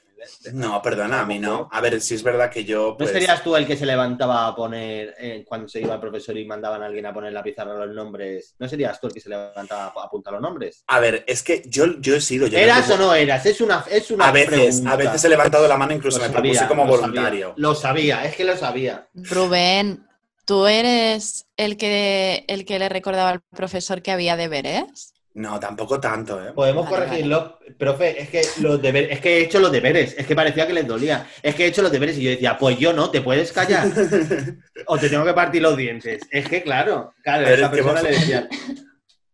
[0.53, 1.69] No, perdona, a mí no.
[1.71, 2.89] A ver, si es verdad que yo.
[2.91, 5.99] ¿No Pues, serías tú el que se levantaba a poner, eh, cuando se iba el
[5.99, 8.55] profesor y mandaban a alguien a poner en la pizarra los nombres?
[8.59, 10.83] ¿No serías tú el que se levantaba a apuntar los nombres?
[10.87, 12.47] A ver, es que yo, yo he sido.
[12.47, 13.45] Yo ¿Eras no- o no eras?
[13.45, 14.91] Es una, es una A veces, pregunta.
[14.91, 17.53] a veces he levantado la mano, incluso Lo me sabía, propuse como lo sabía, voluntario.
[17.57, 19.07] lo sabía, es que lo sabía.
[19.13, 20.07] Rubén,
[20.45, 25.13] ¿tú eres el que, el que le recordaba al profesor que había deberes?
[25.37, 26.51] No, tampoco tanto, ¿eh?
[26.51, 30.25] Podemos Vale, corregirlo, profe, es que los deberes, es que he hecho los deberes, es
[30.25, 32.79] que parecía que les dolía, es que he hecho los deberes y yo decía, pues
[32.79, 33.87] yo no, ¿te puedes callar?
[34.87, 36.23] o te tengo que partir los dientes.
[36.31, 38.49] Es que claro, claro, Pero esa es que persona vos- le decía,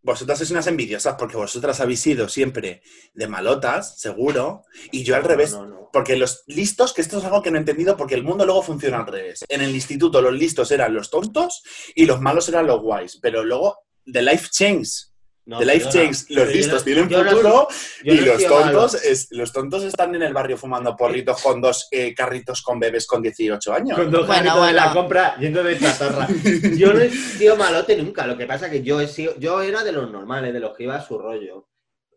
[0.02, 2.82] Vosotras sois unas envidiosas porque vosotras habéis sido siempre
[3.14, 5.52] de malotas, seguro, y yo al revés.
[5.52, 5.90] No, no, no.
[5.90, 8.62] Porque los listos, que esto es algo que no he entendido, porque el mundo luego
[8.62, 9.46] funciona al revés.
[9.48, 11.62] En el instituto los listos eran los tontos
[11.94, 13.18] y los malos eran los guays.
[13.22, 14.90] Pero luego, The Life Change.
[15.46, 17.68] No, The Life Change, los listos no- tienen no futuro
[18.02, 22.14] y los tontos, es, los tontos están en el barrio fumando porritos con dos eh,
[22.14, 23.98] carritos con bebés con 18 años.
[23.98, 25.00] Con dos Bueno, carritos de la bueno.
[25.00, 26.28] compra yendo de chatarra.
[26.78, 28.26] Yo no he sido malote nunca.
[28.26, 30.84] Lo que pasa que yo he sido, yo era de los normales, de los que
[30.84, 31.68] iba a su rollo.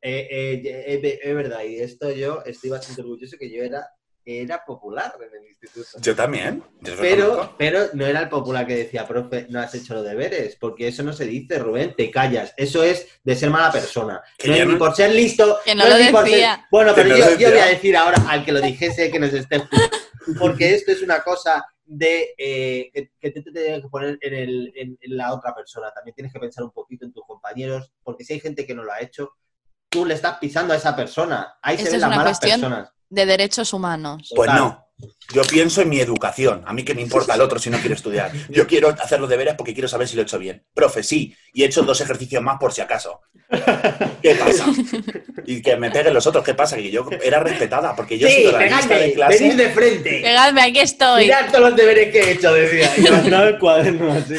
[0.02, 3.86] Eh, eh, eh, eh, es verdad, y esto yo estoy bastante orgulloso que yo era,
[4.30, 5.88] era popular en el instituto.
[6.02, 6.62] Yo también.
[6.82, 10.58] yo Pero, pero no era el popular que decía, profe, no has hecho los deberes,
[10.60, 12.54] porque eso no se dice, Rubén, te callas.
[12.58, 14.22] Eso es de ser mala persona.
[14.46, 15.60] No es ni no- por ser listo.
[15.64, 16.68] Que no es lo ni por ser- decía.
[16.70, 19.64] Bueno, pero no yo, voy a decir ahora al que lo dijese que nos esté
[20.40, 24.34] porque esto es una cosa de eh, que, que te, te tienes que poner en,
[24.34, 25.90] el- en- en la otra persona.
[25.94, 28.84] También tienes que pensar un poquito en tus compañeros, porque si hay gente que no
[28.84, 29.32] lo ha hecho,
[29.90, 31.56] tú le estás pisando a esa persona.
[31.62, 32.92] Ahí se ven es las malas cuestión- personas.
[33.10, 34.32] De derechos humanos.
[34.36, 34.84] Pues no.
[35.32, 36.64] Yo pienso en mi educación.
[36.66, 38.32] A mí que me importa el otro si no quiere estudiar.
[38.50, 40.66] Yo quiero hacer los deberes porque quiero saber si lo he hecho bien.
[40.74, 41.36] Profe, sí.
[41.54, 43.22] Y he hecho dos ejercicios más por si acaso.
[44.22, 44.66] ¿Qué pasa?
[45.46, 46.44] Y que me peguen los otros.
[46.44, 46.78] ¿Qué pasa?
[46.78, 49.44] Que yo era respetada porque yo he sí, sido la lista pegadme, de clase.
[49.44, 50.22] venid de frente.
[50.22, 51.24] Pegadme, aquí estoy.
[51.26, 52.96] Mirad todos los deberes que he hecho, decía.
[53.48, 54.36] El cuaderno así.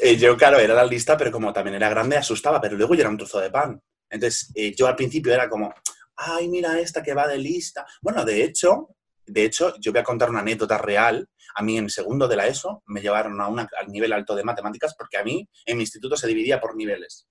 [0.00, 2.60] Eh, yo, claro, era la lista, pero como también era grande, asustaba.
[2.60, 3.80] Pero luego yo era un trozo de pan.
[4.08, 5.74] Entonces, eh, yo al principio era como,
[6.22, 7.86] ay, mira esta que va de lista.
[8.00, 8.88] Bueno, de hecho,
[9.26, 11.28] de hecho, yo voy a contar una anécdota real.
[11.54, 14.44] A mí en segundo de la ESO me llevaron a una, al nivel alto de
[14.44, 17.28] matemáticas porque a mí en mi instituto se dividía por niveles.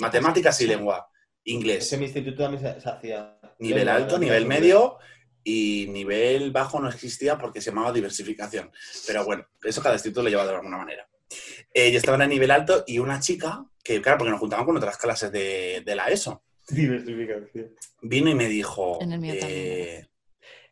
[0.00, 1.08] Matemáticas y lengua.
[1.44, 1.92] Inglés.
[1.92, 3.38] En mi instituto también se, se hacía.
[3.58, 4.98] Nivel Lengua, alto, nivel medio
[5.42, 8.70] y nivel bajo no existía porque se llamaba diversificación.
[9.06, 11.08] Pero bueno, eso cada instituto lo lleva de alguna manera.
[11.72, 14.66] Eh, yo estaba en el nivel alto y una chica, que claro, porque nos juntaban
[14.66, 17.74] con otras clases de, de la ESO, Diversificación.
[18.02, 18.98] vino y me dijo...
[19.00, 20.06] En el mío eh,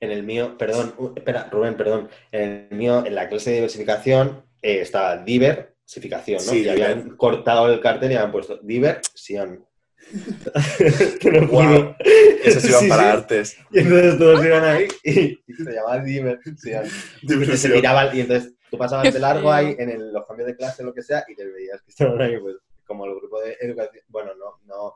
[0.01, 2.09] En el mío, perdón, uh, espera, Rubén, perdón.
[2.33, 6.53] En el mío, en la clase de diversificación, eh, estaba diversificación, ¿no?
[6.53, 9.65] Sí, y habían cortado el cartel y habían puesto diversión.
[11.21, 11.97] Te lo juro.
[12.45, 13.09] Esos iban Sí, para sí.
[13.09, 13.57] artes.
[13.73, 16.85] Y entonces todos iban ahí y, y se llamaba diversión.
[17.23, 20.47] Y entonces se miraba, y entonces tú pasabas de largo ahí en el- los cambios
[20.49, 22.57] de clase, lo que sea, y te veías que estaban ahí, pues,
[22.87, 24.05] como el grupo de educación.
[24.09, 24.95] Bueno, no, no.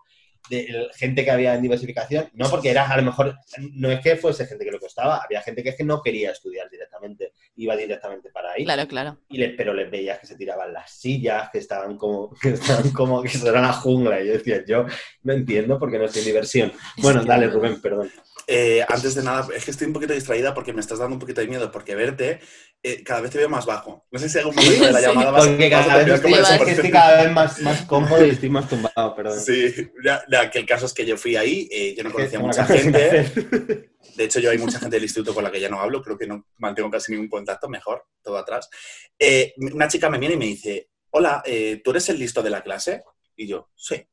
[0.50, 3.36] De gente que había en diversificación, no porque era a lo mejor,
[3.72, 6.32] no es que fuese gente que le costaba, había gente que es que no quería
[6.32, 8.64] estudiar directamente, iba directamente para ahí.
[8.64, 9.18] Claro, claro.
[9.28, 12.90] Y les, pero les veías que se tiraban las sillas, que estaban como que estaban
[12.90, 14.20] como que eso era la jungla.
[14.20, 14.86] Y yo decía, yo
[15.22, 16.72] no entiendo por qué no estoy en diversión.
[16.98, 17.46] Bueno, dale.
[17.48, 18.10] Rubén, perdón.
[18.46, 21.20] Eh, antes de nada, es que estoy un poquito distraída porque me estás dando un
[21.20, 22.40] poquito de miedo, porque verte
[22.82, 24.06] eh, cada vez te veo más bajo.
[24.10, 25.06] No sé si algún momento de la Sí.
[25.06, 27.82] llamada vas, Porque vas a cada vez estoy, es que estoy cada vez más, más
[27.82, 29.38] cómodo y estoy más tumbado, perdón.
[29.38, 32.38] Sí, ya, ya, que el caso es que yo fui ahí, eh, yo no conocía
[32.38, 33.32] a mucha gente.
[34.16, 36.16] De hecho, yo hay mucha gente del instituto con la que ya no hablo, creo
[36.16, 38.70] que no mantengo casi ningún contacto, mejor, todo atrás.
[39.18, 42.50] Eh, una chica me viene y me dice, hola, eh, ¿tú eres el listo de
[42.50, 43.02] la clase?
[43.34, 44.06] Y yo, sí.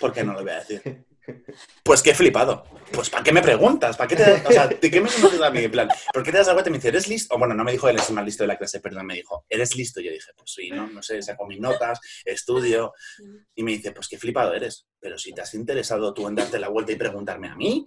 [0.00, 0.82] ¿Por qué no lo voy a decir?
[1.82, 2.64] Pues he flipado.
[2.92, 3.96] Pues ¿para qué me preguntas?
[3.96, 5.60] ¿Para qué te o sea, ¿de qué me conoces a mí?
[5.60, 7.34] En plan, ¿por qué te das la vuelta y me dice, ¿eres listo?
[7.34, 9.44] O bueno, no me dijo, eres el más listo de la clase, perdón, me dijo,
[9.48, 10.00] ¿eres listo?
[10.00, 10.88] Yo dije, pues sí, ¿no?
[10.88, 12.92] No sé, saco mis notas, estudio.
[13.54, 14.86] Y me dice, pues qué flipado eres.
[15.00, 17.86] Pero si te has interesado tú en darte la vuelta y preguntarme a mí.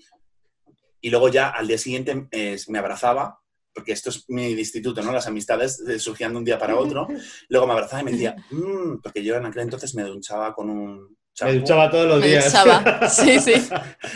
[1.01, 3.39] Y luego ya al día siguiente eh, me abrazaba,
[3.73, 5.11] porque esto es mi instituto, ¿no?
[5.11, 7.07] Las amistades eh, surgían de un día para otro.
[7.49, 10.69] Luego me abrazaba y me decía, "Mm", porque yo en aquel entonces me duchaba con
[10.69, 12.45] un Me duchaba todos los Me días.
[12.45, 13.07] duchaba.
[13.09, 13.67] Sí, sí.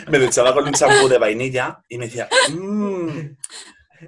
[0.07, 3.09] Me duchaba con un champú de vainilla y me decía, mmm,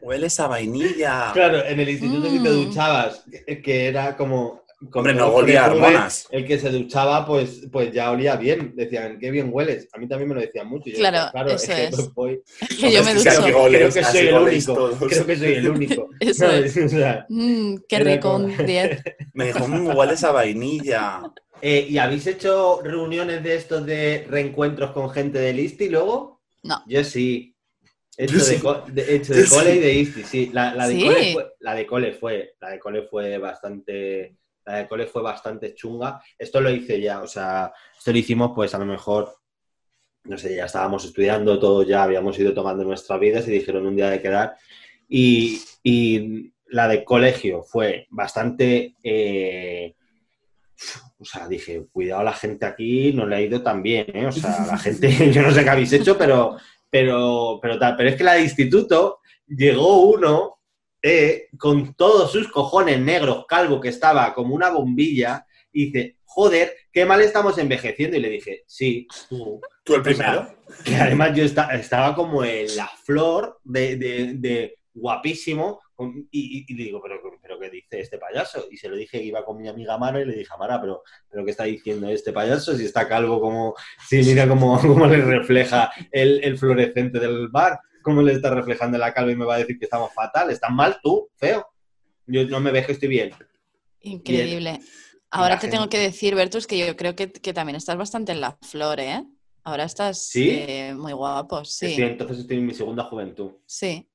[0.01, 1.31] hueles a vainilla.
[1.33, 2.65] Claro, en el instituto sí te Mm.
[2.65, 4.60] duchabas, que que era como...
[4.93, 6.27] Hombre, no olía hormonas.
[6.31, 8.73] El que se duchaba, pues, pues ya olía bien.
[8.75, 9.87] Decían, qué bien hueles.
[9.93, 10.89] A mí también me lo decían mucho.
[10.89, 12.13] Yo Claro, decía, claro, eso que es.
[12.13, 12.41] voy-
[12.79, 13.67] Que yo me Es que así ducho.
[13.69, 14.73] creo que soy el único.
[14.73, 14.95] todos.
[15.09, 16.09] Creo que soy el único.
[16.19, 16.77] Eso ¿sabes?
[16.85, 19.01] O sea, Mm, qué rico como- un 10.
[19.33, 21.21] Me dijo, mmm, hueles a vainilla.
[21.61, 26.41] eh, ¿Y habéis hecho reuniones de estos de reencuentros con gente del ISTI luego?
[26.63, 26.81] No.
[26.87, 27.55] Yo sí.
[28.17, 28.37] He hecho
[28.91, 29.77] de, hecho cole sí.
[29.77, 30.49] y de ISTI, sí.
[30.53, 31.01] La, la de Sí.
[31.05, 35.21] cole fue, la de cole fue, la de cole fue bastante, la de cole fue
[35.21, 36.21] bastante chunga.
[36.37, 39.33] Esto lo hice ya, o sea, esto lo hicimos pues a lo mejor,
[40.25, 43.95] no sé, ya estábamos estudiando, todos ya habíamos ido tomando nuestras vidas y dijeron un
[43.95, 44.55] día de quedar.
[45.07, 48.95] Y, y la de colegio fue bastante...
[49.03, 49.95] eh,
[51.19, 54.25] o sea, dije, cuidado, la gente aquí no le ha ido tan bien, ¿eh?
[54.25, 56.57] O sea, la gente, yo no sé qué habéis hecho, pero,
[56.89, 57.95] pero, pero tal.
[57.95, 60.60] Pero es que la de instituto llegó uno
[61.01, 66.75] eh, con todos sus cojones negros, calvo, que estaba como una bombilla, y dice, joder,
[66.91, 68.17] qué mal estamos envejeciendo.
[68.17, 69.59] Y le dije, sí, tú.
[69.83, 70.55] ¿Tú el O sea, primero?
[70.85, 75.79] que además yo esta- estaba como en la flor de, de- de guapísimo
[76.31, 78.65] y, y- y le digo, ¿pero, pero qué dice este payaso?
[78.71, 81.03] Y se lo dije que iba con mi amiga Mara y le dije, Mara, pero,
[81.29, 82.75] pero ¿qué está diciendo este payaso?
[82.75, 83.75] Si está calvo como,
[84.07, 88.97] si mira cómo, cómo le refleja el, el fluorescente del bar, cómo le está reflejando
[88.97, 91.67] la calva y me va a decir que estamos fatal, estás mal tú, feo.
[92.27, 93.31] Yo no me que estoy bien.
[94.01, 94.79] Increíble.
[95.29, 98.31] Ahora la te tengo que decir, Bertus, que yo creo que, que también estás bastante
[98.31, 99.23] en la flor, ¿eh?
[99.63, 100.49] Ahora estás ¿Sí?
[100.49, 101.85] eh, muy guapo, sí.
[101.87, 103.51] Estoy- entonces estoy en mi segunda juventud.
[103.65, 104.09] Sí,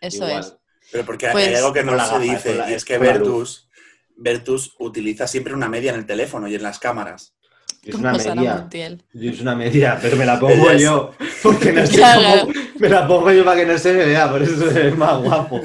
[0.00, 0.40] eso Igual.
[0.40, 0.56] es.
[0.90, 2.98] Pero porque Pues- hay algo que no la se gafa, dice, la- y es que
[2.98, 3.68] Vertus,
[4.16, 7.36] Vertus utiliza siempre una media en el teléfono y en las cámaras.
[7.82, 8.68] Es una media.
[9.14, 11.12] Es una media, pero me la pongo es- yo.
[11.42, 12.52] Porque no sé cómo.
[12.78, 15.60] Me la pongo yo para que no se me vea, por eso es más guapo.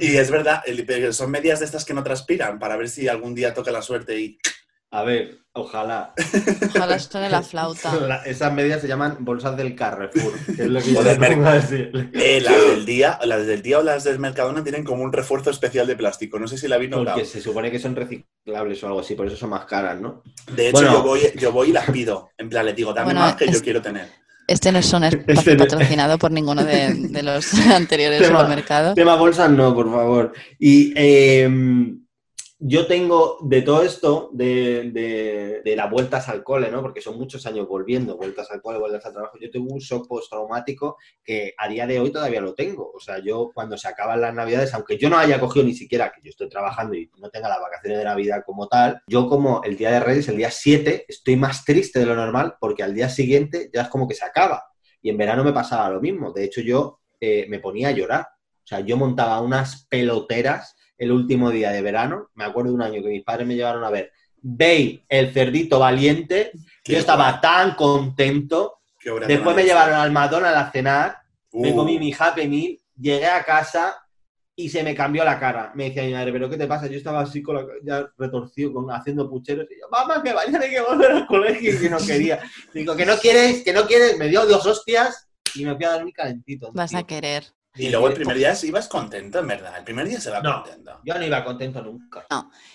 [0.00, 0.62] Y es verdad,
[1.12, 4.18] son medias de estas que no transpiran para ver si algún día toca la suerte
[4.18, 4.38] y...
[4.90, 6.14] A ver, ojalá.
[6.74, 7.94] Ojalá suene la flauta.
[7.96, 12.10] La- esas medias se llaman bolsas del Carrefour, que es lo que yo O del.
[12.14, 15.50] Eh, las del día, las del día o las del Mercadona tienen como un refuerzo
[15.50, 16.38] especial de plástico.
[16.38, 17.16] No sé si la habéis notado.
[17.16, 20.22] Porque se supone que son reciclables o algo así, por eso son más caras, ¿no?
[20.54, 20.92] De hecho, Bueno.
[20.92, 22.30] yo, voy, yo voy y las pido.
[22.38, 24.08] En plan, le digo, dame Bueno, más que yo quiero tener.
[24.46, 28.40] Este no es un espacio Este no- patrocinado por ninguno de, de los anteriores Tema-
[28.40, 28.94] supermercados.
[28.94, 30.32] Tema bolsas, no, por favor.
[30.58, 31.46] Y eh,
[32.60, 36.82] yo tengo de todo esto, de, de- de las vueltas al cole, ¿no?
[36.82, 39.38] Porque son muchos años volviendo, vueltas al cole, vueltas al trabajo.
[39.40, 42.90] Yo tengo un shock postraumático que a día de hoy todavía lo tengo.
[42.92, 46.10] O sea, yo cuando se acaban las navidades, aunque yo no haya cogido ni siquiera,
[46.12, 49.62] que yo estoy trabajando y no tenga las vacaciones de Navidad como tal, yo como
[49.62, 52.94] el día de Reyes, el día 7, estoy más triste de lo normal porque al
[52.94, 54.64] día siguiente ya es como que se acaba.
[55.00, 56.32] Y en verano me pasaba lo mismo.
[56.32, 58.22] De hecho, yo eh, me ponía a llorar.
[58.64, 62.28] O sea, yo montaba unas peloteras el último día de verano.
[62.34, 65.78] Me acuerdo de un año que mis padres me llevaron a ver Bey, el cerdito
[65.78, 66.52] valiente.
[66.84, 68.80] Qué Yo estaba guay, tan contento.
[69.00, 71.16] qué obra Después me llevaron al McDonald's a cenar.
[71.52, 72.78] Me Uh, comí mi Happy Meal.
[73.00, 73.96] Llegué a casa
[74.54, 75.72] y se me cambió la cara.
[75.74, 76.86] Me decía mi madre, ¿pero qué te pasa?
[76.88, 79.66] Yo estaba así con la, ya retorcido, con, haciendo pucheros.
[79.70, 81.72] Y yo, mamá, que mañana hay que volver al colegio.
[81.74, 82.40] Y yo no quería.
[82.74, 84.18] Digo, que no quieres, que no quieres.
[84.18, 86.70] Me dio dos hostias y me fui a dormir calentito.
[86.74, 86.98] Vas tío.
[86.98, 87.44] a querer.
[87.78, 89.78] Y luego el primer día ibas contento, en verdad.
[89.78, 90.62] El primer día se va No.
[90.62, 91.00] contento.
[91.04, 92.26] Yo no iba contento nunca.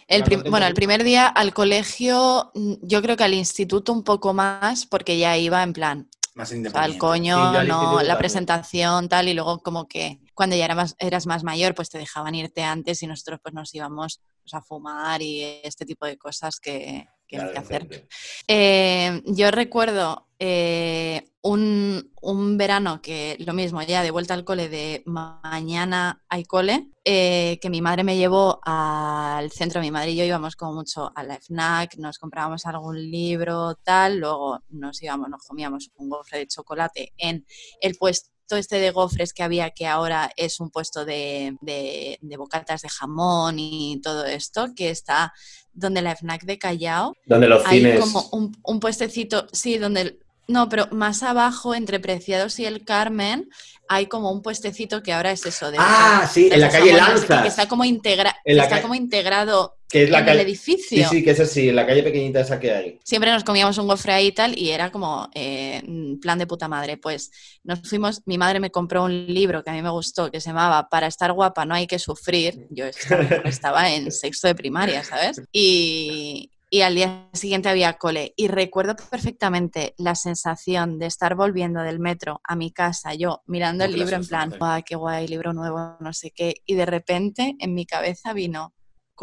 [0.07, 3.33] El Una prim- contenta bueno, el primer día al colegio, mm, yo creo que al
[3.33, 6.93] instituto un poco más, porque ya iba en plan, Más o sea, independiente.
[6.95, 10.95] al coño, Sí, no, la presentación, tal, y luego como que cuando ya era más-
[10.99, 14.61] eras más mayor, pues te dejaban irte antes y nosotros pues nos íbamos pues, a
[14.61, 18.07] fumar y este tipo de cosas que, que hay que hacer.
[18.47, 24.69] Eh, yo recuerdo eh, un, un verano que lo mismo, ya de vuelta al cole,
[24.69, 30.12] de ma- mañana hay cole, eh, que mi madre me llevó al centro, mi madre
[30.12, 35.01] y yo íbamos como mucho a la FNAC, nos comprábamos algún libro, tal, luego nos
[35.01, 37.45] íbamos, nos comíamos un gofre de chocolate en
[37.81, 42.38] el puesto este de gofres que había, que ahora es un puesto de, de, de
[42.38, 45.34] bocatas de jamón y todo esto, que está
[45.73, 47.99] donde la FNAC de Callao, Donde los hay cines.
[47.99, 50.19] como un, un puestecito, sí, donde...
[50.45, 53.49] No, pero más abajo, entre Preciados y el Carmen,
[53.88, 55.71] hay como un puestecito que ahora es eso.
[55.71, 57.43] De Ah, sí, en la calle Lanzas.
[57.43, 60.41] Que está como, integra En la está como integrado Que es la en el calle.
[60.41, 61.08] edificio.
[61.08, 62.99] Sí, sí, que es así, en la calle pequeñita esa que hay.
[63.03, 65.84] Siempre nos comíamos un gofre ahí y tal, y era como eh,
[66.19, 66.97] plan de puta madre.
[66.97, 67.29] Pues
[67.63, 70.49] nos fuimos, mi madre me compró un libro que a mí me gustó, que se
[70.49, 72.65] llamaba Para estar guapa no hay que sufrir.
[72.71, 75.43] Yo estaba, estaba en sexto de primaria, ¿sabes?
[75.51, 78.34] Y, y al día siguiente había cole.
[78.36, 83.84] Y recuerdo perfectamente la sensación de estar volviendo del metro a mi casa, yo mirando
[83.84, 84.56] el libro en plan.
[84.58, 86.63] ¡guau, qué guay, libro nuevo, no sé qué!
[86.65, 88.73] Y de repente en mi cabeza vino,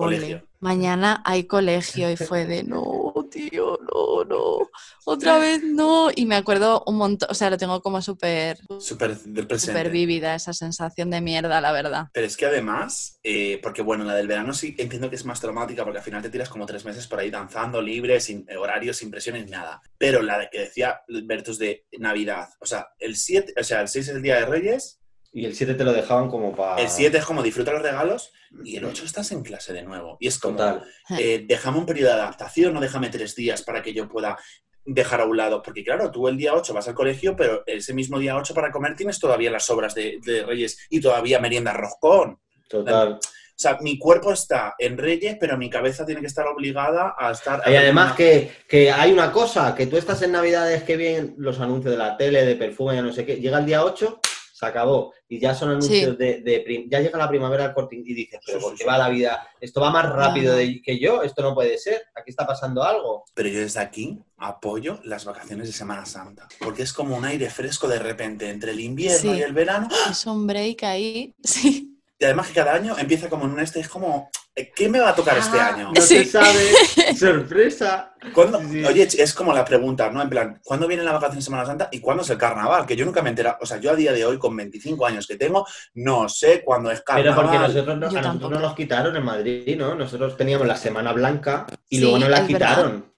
[0.00, 0.48] cole, Colegio.
[0.60, 2.10] mañana hay colegio.
[2.10, 4.70] Y fue de, no, tío, no, no,
[5.04, 6.10] otra vez no.
[6.14, 9.78] Y me acuerdo un montón, o sea, lo tengo como súper, Súper del presente.
[9.78, 12.06] súper vívida esa sensación de mierda, la verdad.
[12.12, 15.40] Pero es que además, eh, porque bueno, la del verano sí entiendo que es más
[15.40, 18.96] traumática porque al final te tiras como tres meses por ahí danzando, libre, sin horarios,
[18.98, 19.80] sin presiones, nada.
[19.98, 24.08] Pero la que decía Bertus de Navidad, o sea, el 7, o sea, el 6
[24.08, 24.99] es el día de Reyes,
[25.32, 26.82] Y el 7 te lo dejaban como para.
[26.82, 28.32] el 7 es como disfruta los regalos
[28.64, 30.16] y el 8 estás en clase de nuevo.
[30.18, 30.82] Y es como, Total.
[31.18, 34.36] eh, déjame un periodo de adaptación, no déjame tres días para que yo pueda
[34.84, 35.62] dejar a un lado.
[35.62, 38.72] Porque claro, tú el día 8 vas al colegio, pero ese mismo día 8 para
[38.72, 42.40] comer tienes todavía las sobras de, de Reyes y todavía merienda roscón.
[42.68, 43.20] Total.
[43.60, 47.30] O sea, mi cuerpo está en Reyes, pero mi cabeza tiene que estar obligada a
[47.32, 47.62] estar...
[47.66, 51.60] Y además que, que hay una cosa, que tú estás en Navidades que vienen los
[51.60, 54.18] anuncios de la tele, de perfume, ya no sé qué, llega el día 8,
[54.60, 55.12] se acabó.
[55.28, 56.16] Y ya son anuncios Sí.
[56.16, 58.78] de, de prim- Ya llega la primavera al corte y dices, pero Sí, ¿por qué
[58.78, 58.84] sí.
[58.84, 59.48] va la vida?
[59.60, 63.24] Esto va más rápido de- que yo, esto no puede ser, aquí está pasando algo.
[63.34, 67.48] Pero yo desde aquí apoyo las vacaciones de Semana Santa, porque es como un aire
[67.50, 69.38] fresco de repente entre el invierno Sí.
[69.38, 69.88] y el verano.
[70.10, 71.89] Es un break ahí, sí.
[72.22, 75.00] Y además que cada año empieza como en un este, es como, eh, ¿qué me
[75.00, 75.90] va a tocar este Ah, año?
[75.94, 76.70] No se sabe,
[77.18, 78.12] sorpresa.
[78.34, 78.84] ¿Cuándo- Sí.
[78.84, 80.20] Oye, es como la pregunta, ¿no?
[80.20, 82.84] En plan, ¿cuándo viene la vacación de Semana Santa y cuándo es el carnaval?
[82.84, 83.56] Que yo nunca me he enterado.
[83.62, 86.90] O sea, yo a día de hoy, con 25 años que tengo, no sé cuándo
[86.90, 87.42] es Pero carnaval.
[87.46, 88.54] porque nosotros, no- a nosotros tampoco.
[88.54, 89.94] no nos quitaron en Madrid, ¿no?
[89.94, 92.68] Nosotros teníamos la Semana Blanca y Sí, luego nos la es verdad.
[92.68, 93.00] quitaron.
[93.02, 93.10] que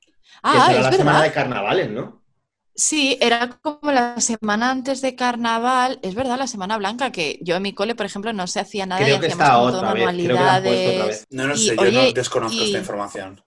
[0.44, 2.21] Ah, será es la Semana de carnavales, ¿no?
[2.86, 5.98] Sí, era como la semana antes de carnaval.
[6.02, 8.86] Es verdad, la semana blanca, que yo en mi cole, por ejemplo, no se hacía
[8.86, 10.90] nada Creo y que hacíamos está como otra todo vez, creo que la han puesto
[10.90, 11.18] otra vez.
[11.18, 11.26] manualidades.
[11.30, 13.42] No Y, sé, yo oye, no desconozco y- esta información.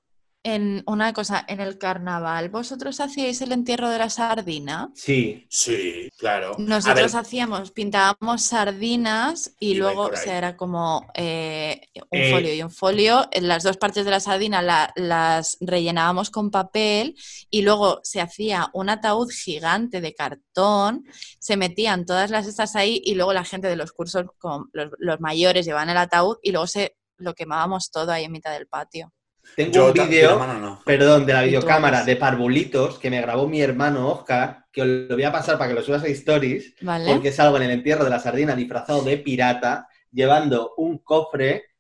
[0.48, 4.92] En una cosa, en el carnaval, ¿vosotros hacíais el entierro de la sardina?
[4.94, 5.48] Sí.
[5.50, 6.52] Sí, claro.
[6.60, 11.82] Nosotros hacíamos, pintábamos sardinas y luego, o sea, era como eh,
[12.12, 12.32] un Eh.
[12.32, 13.28] folio y un folio.
[13.32, 17.16] En las dos partes de la sardina la- las rellenábamos con papel
[17.50, 21.06] y luego se hacía un ataúd gigante de cartón,
[21.40, 24.92] se metían todas las estas ahí y luego la gente de los cursos, como los,
[25.00, 28.68] los mayores, llevaban el ataúd y luego se lo quemábamos todo ahí en mitad del
[28.68, 29.12] patio.
[29.56, 30.82] Tengo yo un vídeo, no.
[30.86, 35.16] perdón, de la videocámara de parvulitos que me grabó mi hermano Oscar, que os lo
[35.16, 37.12] voy a pasar para que lo subas a stories, ¿Vale?
[37.12, 41.75] porque salgo en el entierro de la sardina disfrazado de pirata, llevando un cofre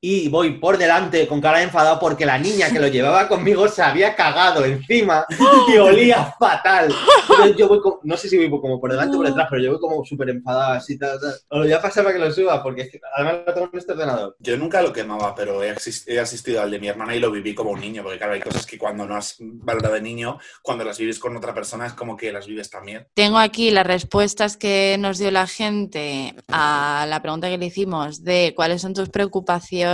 [0.00, 3.66] y voy por delante con cara de enfadado porque la niña que lo llevaba conmigo
[3.68, 5.24] se había cagado encima
[5.68, 6.94] y olía fatal.
[7.28, 9.62] Entonces yo voy como- no sé si voy como por delante o por detrás, pero
[9.62, 11.30] yo voy como súper enfadado así, tal, tal.
[11.30, 13.70] Os lo voy a pasar para que lo suba, porque es que además lo tengo
[13.72, 14.36] en este ordenador.
[14.40, 15.74] Yo nunca lo quemaba, pero he,
[16.06, 18.40] he asistido al de mi hermana y lo viví como un niño, porque claro, hay
[18.40, 21.94] cosas que cuando no has valorado de niño, cuando las vives con otra persona es
[21.94, 23.06] como que las vives también.
[23.14, 28.22] Tengo aquí las respuestas que nos dio la gente a la pregunta que le hicimos
[28.22, 29.85] de cuáles son tus preocupaciones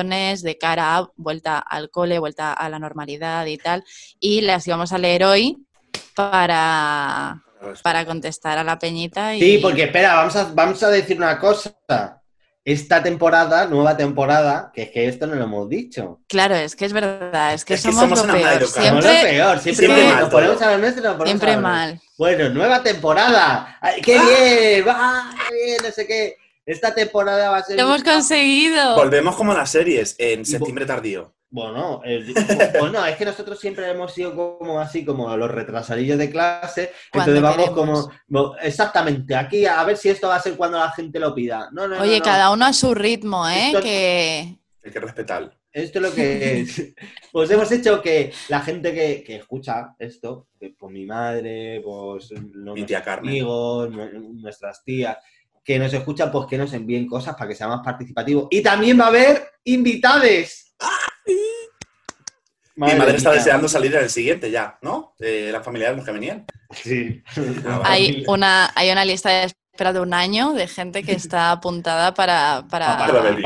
[0.43, 3.85] de cara a vuelta al cole, vuelta a la normalidad y tal.
[4.21, 5.59] Y las íbamos a leer hoy
[6.15, 7.43] para,
[7.83, 9.35] para contestar a la peñita.
[9.35, 9.41] Y...
[9.41, 12.19] Sí, porque espera, vamos a, vamos a decir una cosa.
[12.65, 16.21] Esta temporada, nueva temporada, que es que esto no lo hemos dicho.
[16.29, 18.61] Claro, es que es verdad, es que Es que somos, somos lo peor.
[18.61, 20.69] Lo Siempre, peor, siempre, siempre nos mal ponemos todo.
[20.69, 21.79] a lo nuestro, nos ponemos siempre a lo nuestro.
[21.91, 22.01] mal.
[22.17, 23.79] Bueno, nueva temporada.
[23.81, 24.87] Ay, ¡Qué bien!
[24.87, 25.35] ¡Va!
[25.49, 25.77] ¡Qué bien!
[25.83, 26.37] No sé qué.
[26.65, 27.77] Esta temporada va a ser.
[27.77, 28.95] Lo hemos conseguido.
[28.97, 31.35] Volvemos como las series en Y septiembre tardío.
[31.51, 32.33] Bueno, el-
[32.81, 37.33] bueno, es que nosotros siempre hemos sido como así, como los retrasadillos de clase, Cuando
[37.37, 38.07] entonces vamos queremos.
[38.09, 41.35] como, no, exactamente, aquí a ver si esto va a ser cuando la gente lo
[41.35, 41.69] pida.
[41.73, 42.25] No, no, Oye, no.
[42.25, 43.67] cada uno a su ritmo, ¿eh?
[43.67, 44.57] Esto- Que...
[44.85, 45.57] Hay que respetar.
[45.71, 46.95] Esto es lo que es.
[47.33, 50.49] Pues hemos hecho que la gente que, que escucha esto,
[50.79, 53.29] por mi madre, pues los Mi tía Carmen.
[53.31, 55.17] amigos, nu- nuestras tías,
[55.65, 58.49] que nos escuchan, pues que nos envíen cosas para que sea más participativo.
[58.51, 60.75] Y también va a haber invitades.
[62.75, 65.15] Mi madre está deseando salir en el siguiente ya, ¿no?
[65.19, 66.47] De las familiares que venían.
[66.73, 67.23] Sí.
[67.67, 67.83] Ah.
[67.85, 72.15] Hay una, hay una lista de espera de un año de gente que está apuntada
[72.15, 73.45] para, para Para venir.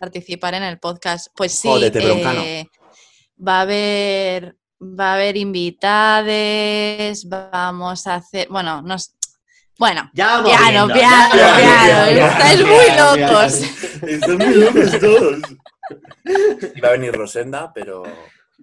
[0.00, 0.54] participar.
[0.54, 1.28] en el podcast.
[1.36, 2.68] Pues sí, Jódete, eh,
[3.38, 9.14] va a haber va a haber invitades, vamos a hacer, bueno, nos
[9.78, 13.28] bueno, Ya vamos piano, viendo, piano, piano, Piano, muy piano.
[13.28, 13.60] locos.
[14.02, 15.38] Están muy locos todos.
[16.74, 18.02] Iba a venir Rosenda, pero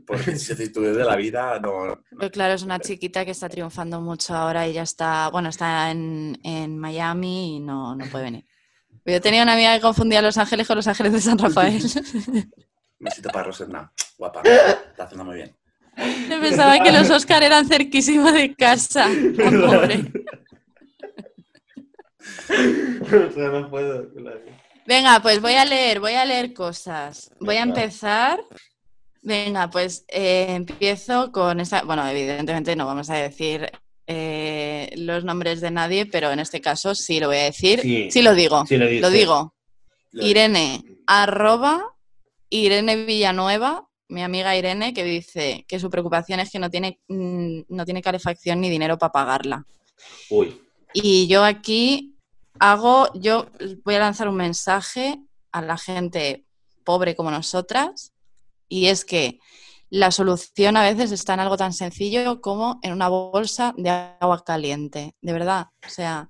[0.05, 2.01] por vicisitudes de la vida no.
[2.17, 5.91] Pero claro, es una chiquita que está triunfando mucho ahora y ya está, bueno, está
[5.91, 8.45] en, en Miami y no, no puede venir.
[9.05, 11.81] Yo tenía una amiga que confundía Los Ángeles con Los Ángeles de San Rafael.
[12.99, 13.91] Besito para Rosenda.
[14.17, 14.41] Guapa.
[14.43, 15.55] Está haciendo muy bien.
[16.29, 19.07] Yo Pensaba que los Oscar eran cerquísimo de casa.
[19.09, 20.11] La pobre.
[23.03, 24.07] O sea, no puedo.
[24.85, 27.31] Venga, pues voy a leer, voy a leer cosas.
[27.39, 28.43] Voy a empezar.
[29.21, 31.83] Venga, pues eh, empiezo con esta.
[31.83, 33.71] Bueno, evidentemente no vamos a decir
[34.07, 37.81] eh, los nombres de nadie, pero en este caso sí lo voy a decir.
[37.81, 38.11] Sí.
[38.11, 38.65] Sí, lo digo.
[38.65, 39.01] Sí, lo dice.
[39.01, 39.53] Lo digo.
[40.13, 41.81] Irene, arroba
[42.49, 47.61] Irene Villanueva, mi amiga Irene, que dice que su preocupación es que no tiene, mm,
[47.69, 49.65] no tiene calefacción ni dinero para pagarla.
[50.29, 50.61] Uy.
[50.93, 52.12] Y yo aquí
[52.59, 53.47] hago, yo
[53.83, 55.19] voy a lanzar un mensaje
[55.51, 56.45] a la gente
[56.83, 58.13] pobre como nosotras,
[58.67, 59.39] y es que
[59.89, 64.43] la solución a veces está en algo tan sencillo como en una bolsa de agua
[64.43, 65.67] caliente, de verdad.
[65.85, 66.29] O sea,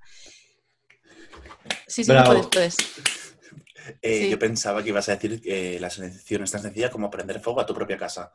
[1.86, 2.76] sí, sí, puedes, puedes.
[4.02, 4.30] Eh, Sí.
[4.30, 7.60] Yo pensaba que ibas a decir que la solución es tan sencilla como prender fuego
[7.60, 8.32] a tu propia casa.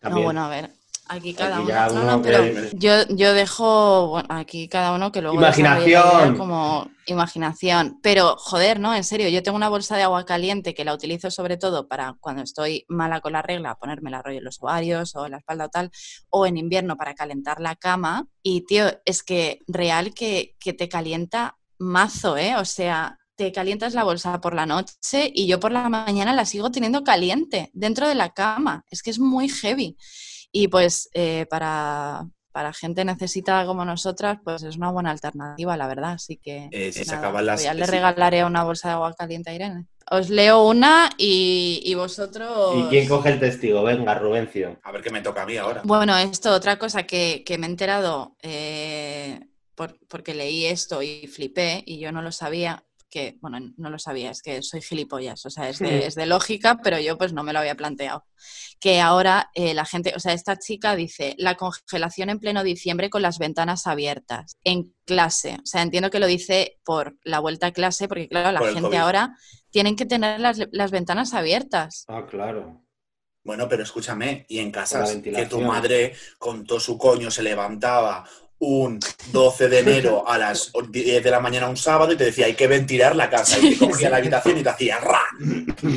[0.00, 0.20] También.
[0.20, 0.70] No, bueno, a ver.
[1.12, 1.68] Aquí cada Aquí uno.
[1.74, 5.36] ya no, uno no, pero que- yo, yo dejo bueno, aquí cada uno que luego.
[5.36, 6.36] Imaginación.
[6.36, 7.98] Como imaginación.
[8.02, 8.94] Pero, joder, ¿no?
[8.94, 12.16] En serio, yo tengo una bolsa de agua caliente que la utilizo sobre todo para
[12.20, 15.38] cuando estoy mala con la regla, ponerme la rollo en los ovarios o en la
[15.38, 15.90] espalda o tal,
[16.30, 18.26] o en invierno para calentar la cama.
[18.42, 22.56] Y, tío, es que real que, que te calienta mazo, ¿eh?
[22.56, 26.44] O sea, te calientas la bolsa por la noche y yo por la mañana la
[26.44, 28.84] sigo teniendo caliente dentro de la cama.
[28.90, 29.96] Es que es muy heavy.
[30.52, 35.86] Y pues eh, para, para gente necesitada como nosotras, pues es una buena alternativa, la
[35.86, 36.12] verdad.
[36.12, 38.94] Así que Eh, si se nada, acaban las- pues ya le regalaré una bolsa de
[38.94, 39.86] agua caliente a Irene.
[40.10, 42.74] Os leo una y, y vosotros...
[42.76, 43.82] ¿Y quién coge el testigo?
[43.82, 44.78] Venga, Rubencio.
[44.82, 45.80] A ver qué me toca a mí ahora.
[45.84, 49.40] Bueno, esto, otra cosa que, que me he enterado eh,
[49.74, 53.98] por- porque leí esto y flipé y yo no lo sabía, que, bueno, no lo
[53.98, 57.34] sabía, es que soy gilipollas, o sea, es de, es de lógica, pero yo pues
[57.34, 58.24] no me lo había planteado.
[58.80, 63.10] Que ahora eh, la gente, o sea, esta chica dice, la congelación en pleno diciembre
[63.10, 67.66] con las ventanas abiertas, en clase, o sea, entiendo que lo dice por la vuelta
[67.66, 68.98] a clase, porque claro, la Por gente COVID.
[68.98, 69.36] ahora
[69.70, 72.06] tienen que tener las, las ventanas abiertas.
[72.08, 72.82] Ah, claro.
[73.44, 78.24] Bueno, pero escúchame, y en casas que tu madre con todo su coño se levantaba
[78.64, 79.00] un
[79.32, 82.54] 12 de enero a las 10 de la mañana un sábado y te decía hay
[82.54, 85.20] que ventilar la casa y te cogía la habitación y te hacía ¡ra!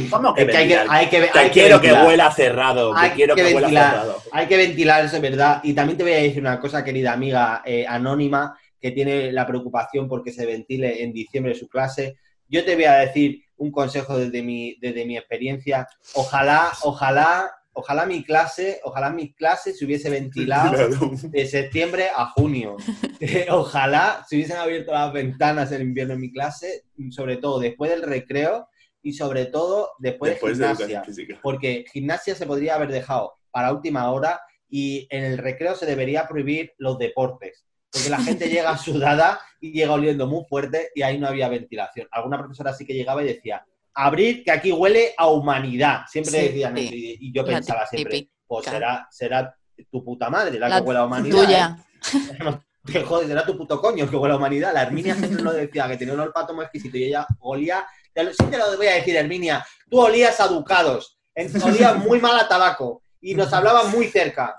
[0.10, 3.36] ¿Cómo que hay que, hay que, Que hay quiero que huela cerrado, que Hay quiero
[3.36, 3.92] que, huela ventilar.
[3.92, 4.22] cerrado.
[4.32, 5.62] Hay que ventilar, eso es verdad.
[5.64, 9.46] Y también te voy a decir una cosa, querida amiga eh, anónima, que tiene la
[9.46, 12.18] preocupación porque se ventile en diciembre su clase.
[12.48, 15.88] Yo te voy a decir un consejo desde mi, desde mi experiencia.
[16.14, 20.76] Ojalá, ojalá, ojalá mi clase, ojalá mi clase se hubiese ventilado
[21.30, 22.76] de septiembre a junio.
[23.22, 27.90] Eh, Ojalá se hubiesen abierto las ventanas en invierno en mi clase, sobre todo después
[27.90, 28.68] del recreo
[29.02, 31.04] y sobre todo después, Después de de gimnasia.
[31.04, 31.40] física.
[31.42, 36.28] porque gimnasia se podría haber dejado para última hora y en el recreo se debería
[36.28, 37.66] prohibir los deportes.
[37.90, 42.08] Porque la gente llega sudada y llega oliendo muy fuerte y ahí no había ventilación.
[42.12, 43.66] Alguna profesora sí que llegaba y decía,
[43.96, 46.02] abrir que aquí huele a humanidad.
[46.08, 46.90] Siempre Sí, decían sí.
[47.20, 48.36] y, y yo La pensaba siempre, típica.
[48.48, 49.56] pues será, será
[49.92, 51.44] tu puta madre la, La que huele a humanidad.
[51.44, 51.78] tuya.
[52.14, 52.38] ¿eh?
[52.44, 54.74] No te jodes, será tu puto coño que huele a humanidad.
[54.74, 58.46] La Herminia siempre lo decía, que tenía un olfato muy exquisito y ella olía, sí
[58.50, 61.18] te lo voy a decir, Herminia, tú olías a ducados,
[61.64, 64.58] olías muy mal a tabaco y nos hablaban muy cerca.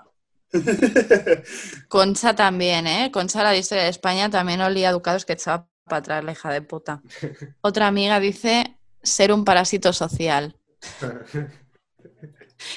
[1.87, 3.11] Concha también, ¿eh?
[3.11, 6.31] Concha, la de historia de España, también olía a ducados que echaba para atrás la
[6.33, 7.01] hija de puta.
[7.61, 10.55] Otra amiga dice ser un parásito social.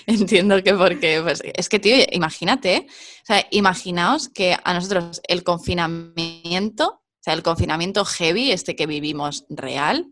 [0.06, 2.86] Entiendo que porque, pues, es que, tío, imagínate,
[3.22, 8.86] o sea, imaginaos que a nosotros el confinamiento, o sea, el confinamiento heavy, este que
[8.86, 10.06] vivimos real,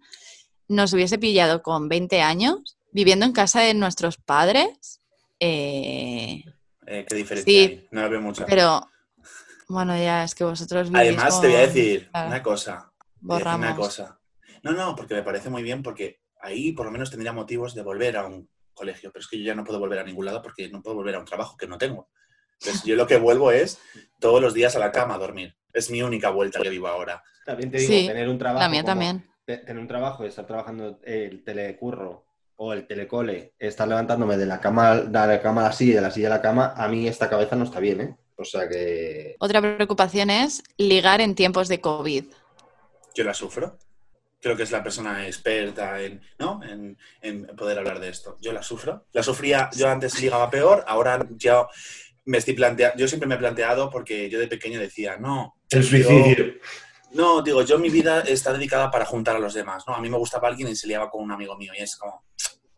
[0.68, 5.00] nos hubiese pillado con 20 años, viviendo en casa de nuestros padres.
[5.40, 6.42] eh,
[6.86, 7.88] Eh, ¿Qué diferencia Sí, hay?
[7.90, 8.46] No la veo mucha.
[8.46, 8.88] pero,
[9.68, 12.92] bueno, ya es que vosotros vivís Además, te voy a decir claro, una cosa.
[13.20, 13.78] Voy a decir una borramos.
[13.78, 14.17] cosa.
[14.62, 17.82] No, no, porque me parece muy bien, porque ahí por lo menos tendría motivos de
[17.82, 20.40] volver a un colegio, pero es que yo ya no puedo volver a ningún lado
[20.42, 22.08] porque no puedo volver a un trabajo que no tengo.
[22.60, 23.78] Entonces, yo lo que vuelvo es
[24.20, 25.56] todos los días a la cama a dormir.
[25.72, 27.22] Es mi única vuelta que vivo ahora.
[27.44, 28.60] También te digo, Sí, tener un trabajo.
[28.60, 29.24] La mía como- también.
[29.44, 34.46] te- Tener un trabajo y estar trabajando el telecurro o el telecole, estar levantándome de
[34.46, 36.88] la cama, de la cama a la silla, de la silla a la cama, a
[36.88, 38.16] mí esta cabeza no está bien, ¿eh?
[38.36, 39.36] O sea que.
[39.38, 42.24] Otra preocupación es ligar en tiempos de COVID.
[43.14, 43.78] Yo la sufro.
[44.40, 46.60] Creo que es la persona experta en, ¿no?
[46.62, 48.36] en, en poder hablar de esto.
[48.40, 49.06] Yo la sufro.
[49.12, 51.66] La sufría, yo antes ligaba peor, ahora ya
[52.24, 55.82] me estoy planteando, yo siempre me he planteado porque yo de pequeño decía, no, El
[55.82, 56.54] suicidio.
[57.12, 59.94] No, digo, yo mi vida está dedicada para juntar a los demás, ¿no?
[59.94, 62.22] A mí me gustaba alguien y se liaba con un amigo mío y es como,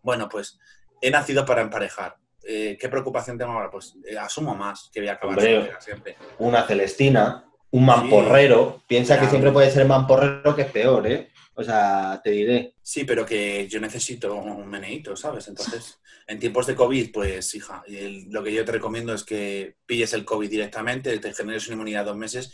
[0.02, 0.56] bueno, pues
[1.02, 2.16] he nacido para emparejar.
[2.44, 3.70] Eh, ¿Qué preocupación tengo ahora?
[3.70, 5.72] Pues eh, asumo más que voy a acabar Hombre.
[5.80, 6.16] siempre.
[6.38, 8.82] Una Celestina, un mamporrero.
[8.86, 11.30] Piensa que siempre puede ser mamporrero que es peor, ¿eh?
[11.54, 12.74] O sea, te diré.
[12.82, 15.46] Sí, pero que yo necesito un meneíto, ¿sabes?
[15.48, 19.76] Entonces, en tiempos de COVID, pues, hija, el- lo que yo te recomiendo es que
[19.86, 22.52] pilles el COVID directamente, te generes una inmunidad dos meses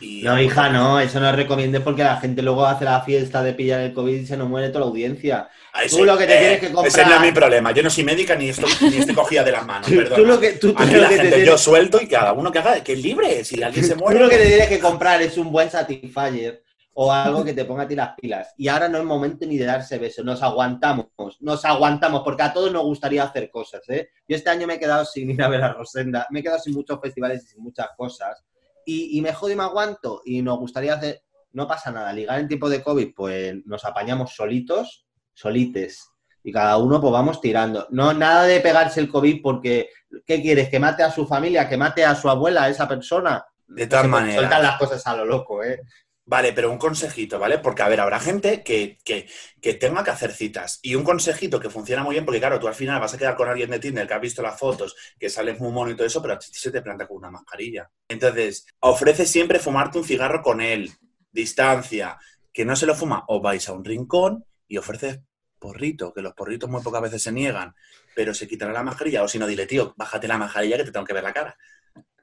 [0.00, 0.22] y...
[0.22, 3.80] No, hija, no, eso no recomiende porque la gente luego hace la fiesta de pillar
[3.80, 5.48] el COVID y se nos muere toda la audiencia.
[5.72, 6.02] Ahí Tú sí.
[6.04, 7.72] lo que te Eh, tienes que comprar- Ese no es mi problema.
[7.72, 10.38] Yo no soy médica ni estoy, ni estoy cogida de las manos, Tú, tú lo
[10.40, 12.92] que, tú, tú lo que te tienes- yo suelto y cada uno que haga, que
[12.94, 13.44] es libre.
[13.44, 14.20] Si alguien se tú muere...
[14.20, 16.62] lo que te tienes que comprar es un buen Satisfyer
[16.98, 18.54] o algo que te ponga a ti las pilas.
[18.56, 21.06] Y ahora no es momento ni de darse besos, nos aguantamos,
[21.40, 24.08] nos aguantamos, porque a todos nos gustaría hacer cosas, ¿eh?
[24.26, 26.58] Yo este año me he quedado sin ir a ver a Rosenda, me he quedado
[26.58, 28.42] sin muchos festivales y sin muchas cosas,
[28.86, 31.22] y, y me jodo y me aguanto, y nos gustaría hacer,
[31.52, 36.08] no pasa nada, ligar en tiempo de COVID, pues nos apañamos solitos, solites,
[36.42, 37.88] y cada uno pues vamos tirando.
[37.90, 39.88] No, nada de pegarse el COVID porque,
[40.24, 40.68] ¿qué quieres?
[40.68, 41.68] ¿Que mate a su familia?
[41.68, 43.44] ¿Que mate a su abuela, a esa persona?
[43.66, 44.36] De todas Se maneras.
[44.36, 45.80] Sueltan las cosas a lo loco, ¿eh?
[46.28, 47.58] Vale, pero un consejito, ¿vale?
[47.60, 49.28] Porque, a ver, habrá gente que, que,
[49.62, 50.80] que tenga que hacer citas.
[50.82, 53.36] Y un consejito que funciona muy bien, porque, claro, tú al final vas a quedar
[53.36, 56.04] con alguien de Tinder que ha visto las fotos, que sales muy mono y todo
[56.04, 57.88] eso, pero a se te planta con una mascarilla.
[58.08, 60.90] Entonces, ofrece siempre fumarte un cigarro con él,
[61.30, 62.18] distancia,
[62.52, 65.20] que no se lo fuma, o vais a un rincón y ofreces
[65.60, 67.72] porrito, que los porritos muy pocas veces se niegan,
[68.16, 70.90] pero se quitará la mascarilla, o si no, dile, tío, bájate la mascarilla que te
[70.90, 71.56] tengo que ver la cara.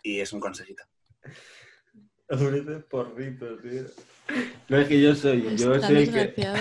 [0.02, 0.84] Y es un consejito.
[2.30, 3.84] Ofreces porritos, tío.
[4.70, 6.58] No es que yo soy, yo soy el que desgraciado.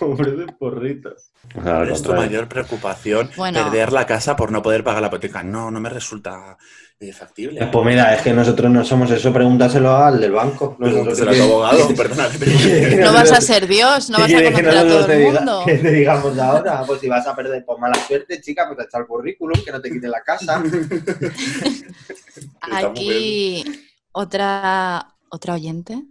[0.00, 1.30] ofrece porritos.
[1.54, 3.30] ¿Cuál es tu mayor preocupación?
[3.36, 3.62] Bueno.
[3.64, 5.42] Perder la casa por no poder pagar la hipoteca.
[5.42, 6.56] No, no me resulta
[6.98, 7.66] eh, factible.
[7.70, 10.76] Pues mira, es que nosotros no somos eso, pregúntaselo al del banco.
[10.76, 12.28] Pregúntaselo a tu abogado, perdona.
[12.98, 15.32] No vas a ser Dios, no ¿Qué vas a conocer a todo te el diga-
[15.40, 15.62] mundo.
[15.66, 16.82] que te digamos ahora?
[16.86, 19.80] Pues si vas a perder por mala suerte, chica, pues a echar currículum, que no
[19.80, 20.62] te quite la casa.
[22.60, 23.64] Aquí
[24.12, 26.02] otra, otra oyente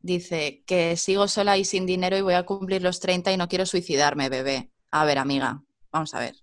[0.00, 3.48] dice que sigo sola y sin dinero y voy a cumplir los 30 y no
[3.48, 4.70] quiero suicidarme, bebé.
[4.90, 6.36] A ver, amiga, vamos a ver.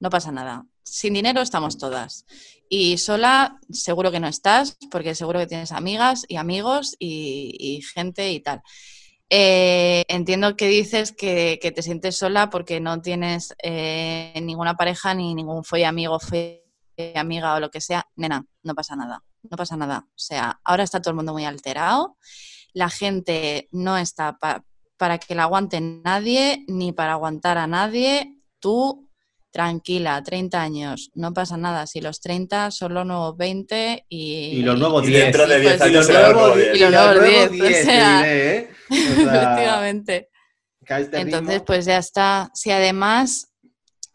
[0.00, 0.64] No pasa nada.
[0.82, 2.24] Sin dinero estamos todas.
[2.68, 7.82] Y sola seguro que no estás, porque seguro que tienes amigas y amigos y, y
[7.82, 8.62] gente y tal.
[9.28, 15.14] Eh, entiendo que dices que, que te sientes sola porque no tienes eh, ninguna pareja
[15.14, 16.65] ni ningún amigo, folle
[17.14, 18.06] amiga o lo que sea.
[18.16, 20.06] Nena, no pasa nada, no pasa nada.
[20.08, 22.16] O sea, ahora está todo el mundo muy alterado.
[22.72, 24.64] La gente no está pa-
[24.96, 28.34] para que la aguante nadie ni para aguantar a nadie.
[28.60, 29.08] Tú,
[29.50, 31.86] tranquila, 30 años, no pasa nada.
[31.86, 34.58] Si los 30 son los nuevos 20 y...
[34.58, 35.24] Y los nuevos Y 10.
[35.24, 36.76] dentro de Sí, 10 pues, Y los años será nuevos nuevo 10, diez.
[36.76, 38.16] Y los y los nuevos nuevos 10, o 10, te sea.
[38.18, 38.70] diré, ¿eh?
[38.90, 40.28] O sea, Efectivamente.
[40.80, 42.50] este Entonces, ritmo- pues ya está.
[42.54, 43.52] Si además,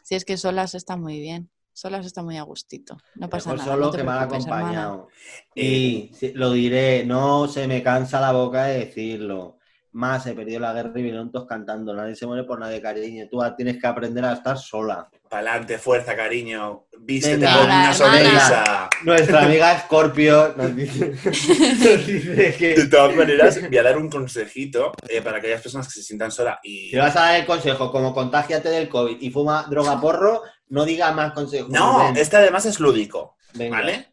[0.02, 1.50] si es que solas está muy bien.
[1.72, 2.98] Solas está muy a gustito.
[3.14, 3.72] No pasa Mejor nada.
[3.72, 5.08] solo no te que mal acompañado.
[5.54, 9.58] Y sí, lo diré, no se me cansa la boca de decirlo.
[9.92, 11.92] Más he perdido la guerra y vinieron todos cantando.
[11.94, 13.26] Nadie se muere por nadie, cariño.
[13.30, 15.08] Tú tienes que aprender a estar sola.
[15.28, 16.86] Pa'lante, fuerza, cariño.
[17.00, 17.94] Vístete Venga, con una hermana.
[17.94, 18.88] sonrisa.
[19.04, 24.08] Nuestra amiga Scorpio nos dice, nos dice De que todas maneras, voy a dar un
[24.08, 26.90] consejito eh, para aquellas personas que se sientan solas y...
[26.90, 30.84] si vas a dar el consejo como contágiate del COVID y fuma droga porro, no
[30.84, 31.68] digas más consejos.
[31.70, 33.78] No, este además es lúdico, venga.
[33.78, 34.11] ¿vale?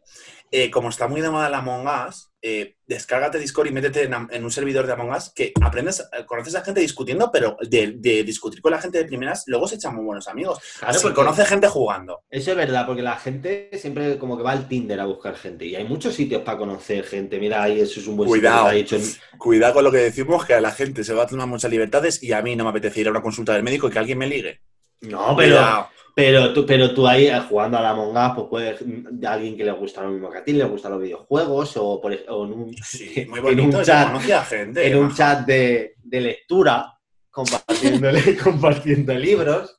[0.50, 4.14] Eh, como está muy de moda la Among Us, eh, descárgate Discord y métete en,
[4.30, 7.92] en un servidor de Among Us que aprendes, eh, conoces a gente discutiendo, pero de,
[7.98, 10.58] de discutir con la gente de primeras, luego se echan muy buenos amigos.
[10.78, 12.22] Claro, Así porque- conoce gente jugando.
[12.30, 15.66] Eso es verdad, porque la gente siempre como que va al Tinder a buscar gente.
[15.66, 17.38] Y hay muchos sitios para conocer gente.
[17.38, 18.70] Mira, ahí eso es un buen Cuidado.
[18.70, 19.18] sitio dicho.
[19.38, 22.22] Cuidado con lo que decimos, que a la gente se va a tomar muchas libertades
[22.22, 24.18] y a mí no me apetece ir a una consulta del médico y que alguien
[24.18, 24.60] me ligue.
[25.02, 25.88] No, pero, Cuidado.
[26.14, 29.64] Pero, tú, pero tú ahí eh, jugando a la Us, pues puedes, de alguien que
[29.64, 32.52] le gusta lo mismo que a ti, le gustan los videojuegos, o, por, o en
[32.52, 34.86] un, Sí, muy en un chat, gente.
[34.86, 36.98] en un chat de, de lectura,
[37.30, 38.08] compartiendo,
[38.44, 39.78] compartiendo libros.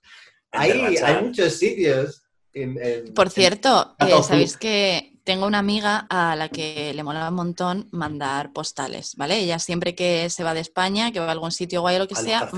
[0.52, 2.24] Ahí hay muchos sitios.
[2.54, 7.30] en- en- Por cierto, eh, sabéis que tengo una amiga a la que le mola
[7.30, 9.38] un montón mandar postales, ¿vale?
[9.38, 12.08] Ella siempre que se va de España, que va a algún sitio guay o lo
[12.08, 12.50] que A sea,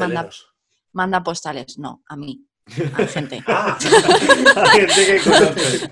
[0.94, 1.78] manda postales.
[1.78, 2.46] No, a mí,
[2.97, 3.43] a gente.
[3.47, 3.78] Ah,
[4.72, 5.91] gente que conoce.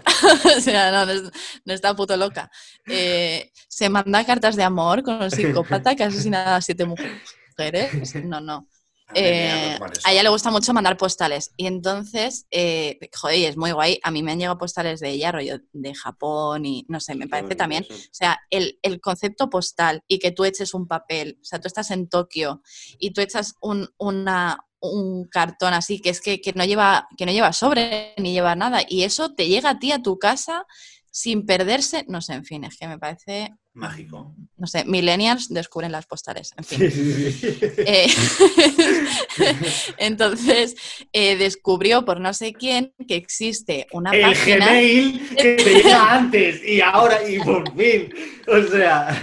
[0.58, 1.32] o sea, no, no, es-
[1.66, 2.50] no está puto loca.
[2.88, 8.16] Eh, se manda cartas de amor con un psicópata que ha asesinado a siete mujeres.
[8.24, 8.62] No, no.
[8.62, 8.70] mía,
[9.14, 9.84] Eh, eso.
[10.06, 11.52] a ella le gusta mucho mandar postales.
[11.58, 14.00] Y entonces, eh, joder, es muy guay.
[14.04, 17.28] A mí me han llegado postales de ella, rollo de Japón y no sé, me
[17.28, 17.84] parece también.
[17.90, 17.94] eso.
[17.94, 21.68] O sea, el, el concepto postal y que tú eches un papel, o sea, tú
[21.68, 22.62] estás en Tokio
[23.00, 27.26] y tú echas un, una, un cartón así que es que, que no lleva, que
[27.26, 30.66] no lleva sobre ni lleva nada y eso te llega a ti a tu casa
[31.14, 34.34] sin perderse, no sé, en fin, es que me parece, Mágico.
[34.58, 36.80] no sé, millennials descubren las postales, en fin.
[36.80, 37.60] Sí, sí, sí.
[37.86, 38.08] Eh,
[39.98, 40.76] entonces
[41.12, 44.68] eh, descubrió por no sé quién que existe una El página.
[44.68, 48.14] Gmail que te llega antes y ahora y por fin.
[48.48, 49.22] O sea,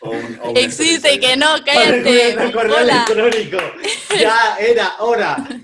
[0.00, 2.36] O un- o un Existe, que no, cállate.
[2.46, 3.58] un correo electrónico.
[4.18, 5.36] Ya era hora.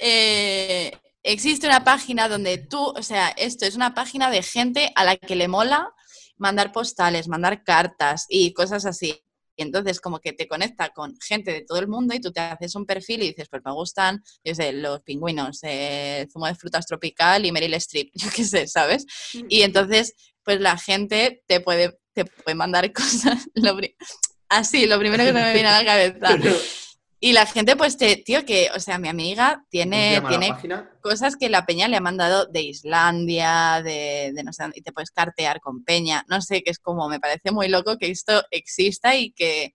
[0.00, 0.90] Eh,
[1.24, 5.16] existe una página donde tú, o sea, esto es una página de gente a la
[5.16, 5.92] que le mola
[6.36, 9.20] mandar postales, mandar cartas y cosas así.
[9.56, 12.40] Y entonces como que te conecta con gente de todo el mundo y tú te
[12.40, 16.46] haces un perfil y dices, pues me gustan, yo sé, los pingüinos, eh, el zumo
[16.46, 19.06] de frutas tropical y Meryl Streep, yo qué sé, ¿sabes?
[19.48, 23.76] Y entonces, pues la gente te puede, te puede mandar cosas, lo
[24.48, 26.83] así, lo primero que se me viene a la cabeza.
[27.20, 30.54] Y la gente, pues, te, tío, que, o sea, mi amiga ¿cómo se tiene, tiene
[31.00, 34.82] cosas que la peña le ha mandado de Islandia, de, de no sé, dónde, y
[34.82, 38.10] te puedes cartear con peña, no sé, que es como, me parece muy loco que
[38.10, 39.74] esto exista y que,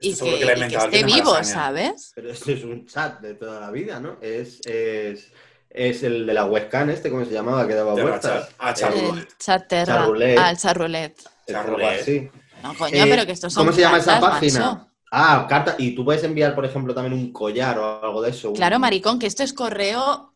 [0.00, 1.44] y que, y esté vivo, Malasaña.
[1.44, 2.12] ¿sabes?
[2.14, 4.18] Pero esto es un chat de toda la vida, ¿no?
[4.20, 5.32] Es, es,
[5.70, 7.66] es el de la webcam este, ¿cómo se llamaba?
[7.68, 8.48] Que daba De vueltas.
[8.74, 9.28] Charroulette.
[9.30, 10.38] El chaterra, Charroulette.
[10.38, 11.18] ah, el charroulette.
[11.46, 12.00] es algo Charroulette.
[12.00, 12.30] así.
[12.62, 14.60] No, coño, Eh, pero que estos son ¿Cómo se llama esa página?
[14.60, 14.90] macho.
[15.18, 15.74] Ah, carta.
[15.78, 18.50] Y tú puedes enviar, por ejemplo, también un collar o algo de eso.
[18.50, 20.32] un Claro, maricón, que esto es correo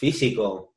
[0.00, 0.72] Físico.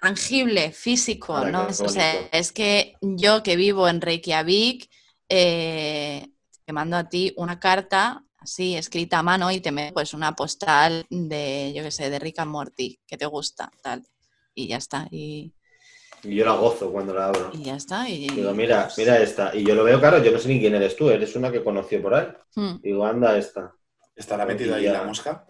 [0.00, 1.68] tangible, físico, Ahora, ¿no?
[1.68, 4.90] Es- o sea, es que yo que vivo en Reykjavik,
[5.28, 6.28] eh,
[6.64, 10.34] te mando a ti una carta así escrita a mano y te meto pues una
[10.36, 14.04] postal de, yo qué sé, de Rick and Morty, que te gusta, tal.
[14.54, 15.52] Y ya está, Y
[16.34, 17.50] yo la gozo cuando la abro.
[17.52, 18.08] y ya está.
[18.08, 19.54] Y, Digo, mira, mira esta.
[19.54, 21.62] Y yo lo veo, claro, yo no sé ni quién eres tú, eres una que
[21.62, 22.26] conoció por ahí.
[22.54, 22.80] Hmm.
[22.82, 23.74] Digo, anda esta.
[24.14, 24.94] ¿Estará metida ahí Ya.
[24.94, 25.46] la mosca?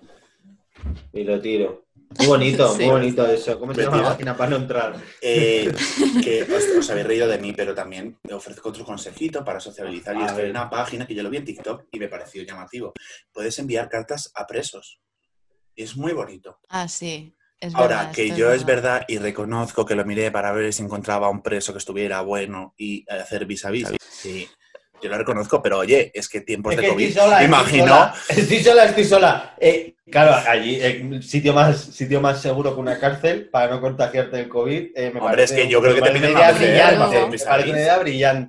[1.13, 1.85] Y lo tiro.
[2.19, 2.83] Muy bonito, Sí.
[2.85, 3.59] muy bonito eso.
[3.59, 4.97] ¿Cómo se llama la página para no entrar?
[5.21, 5.73] Eh,
[6.25, 10.17] que os, os habéis reído de mí, pero también te ofrezco otro consejito para sociabilizar.
[10.17, 12.43] Y es que hay una página que yo lo vi en TikTok y me pareció
[12.45, 12.93] llamativo.
[13.33, 15.01] Puedes enviar cartas a presos.
[15.75, 16.59] Y es muy bonito.
[16.69, 17.35] Ah, sí.
[17.59, 20.83] Es Ahora, verdad, que yo es verdad y reconozco que lo miré para ver si
[20.83, 23.89] encontraba un preso que estuviera bueno y hacer vis a vis.
[24.11, 24.47] Sí,
[25.03, 27.05] yo lo reconozco, pero oye, es que tiempos Es de que COVID.
[27.07, 27.87] estoy sola, me imagino.
[27.87, 28.15] sola.
[28.29, 29.55] Estoy sola, estoy sola.
[29.59, 34.39] Eh, claro, allí, eh, sitio, más, sitio más seguro que una cárcel para no contagiarte
[34.41, 34.91] el COVID.
[34.95, 37.27] eh, me Hombre, parece es que yo creo que te piden una idea brillante.
[37.31, 38.49] Me parece una idea.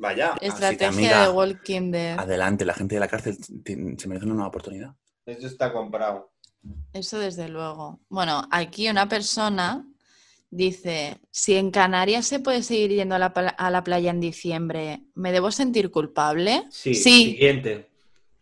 [0.00, 2.18] Vaya, así que, Estrategia amiga, de Walking Dead.
[2.20, 3.76] adelante, la gente de la cárcel se
[4.08, 4.92] merece una nueva oportunidad.
[5.26, 6.30] Eso está comprado.
[6.92, 8.00] Eso desde luego.
[8.08, 9.86] Bueno, aquí una persona
[10.50, 15.02] dice, si en Canarias se puede seguir yendo a la, a la playa en diciembre,
[15.14, 16.64] ¿me debo sentir culpable?
[16.70, 17.90] Sí, sí, siguiente.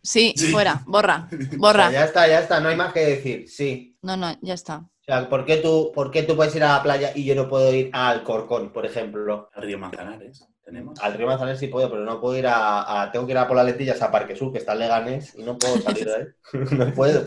[0.01, 0.47] sí, Sí.
[0.47, 1.91] fuera, borra, O sea, borra.
[1.91, 3.49] ya está, ya está, no hay más que decir.
[3.49, 3.97] Sí.
[4.01, 4.77] No, no, ya está.
[4.77, 7.33] O sea, ¿por qué, tú, ¿por qué tú puedes ir a la playa y yo
[7.35, 9.49] no puedo ir al Corcón, por ejemplo?
[9.55, 10.99] El río Manzanares, tenemos.
[10.99, 13.47] Al río Manzanares sí puedo, pero no puedo ir a, a- Tengo que ir a
[13.47, 16.13] por las lentillas a Parque Sur, que está en Leganés, y no puedo salir de
[16.15, 16.23] ahí.
[16.77, 17.25] no puedo.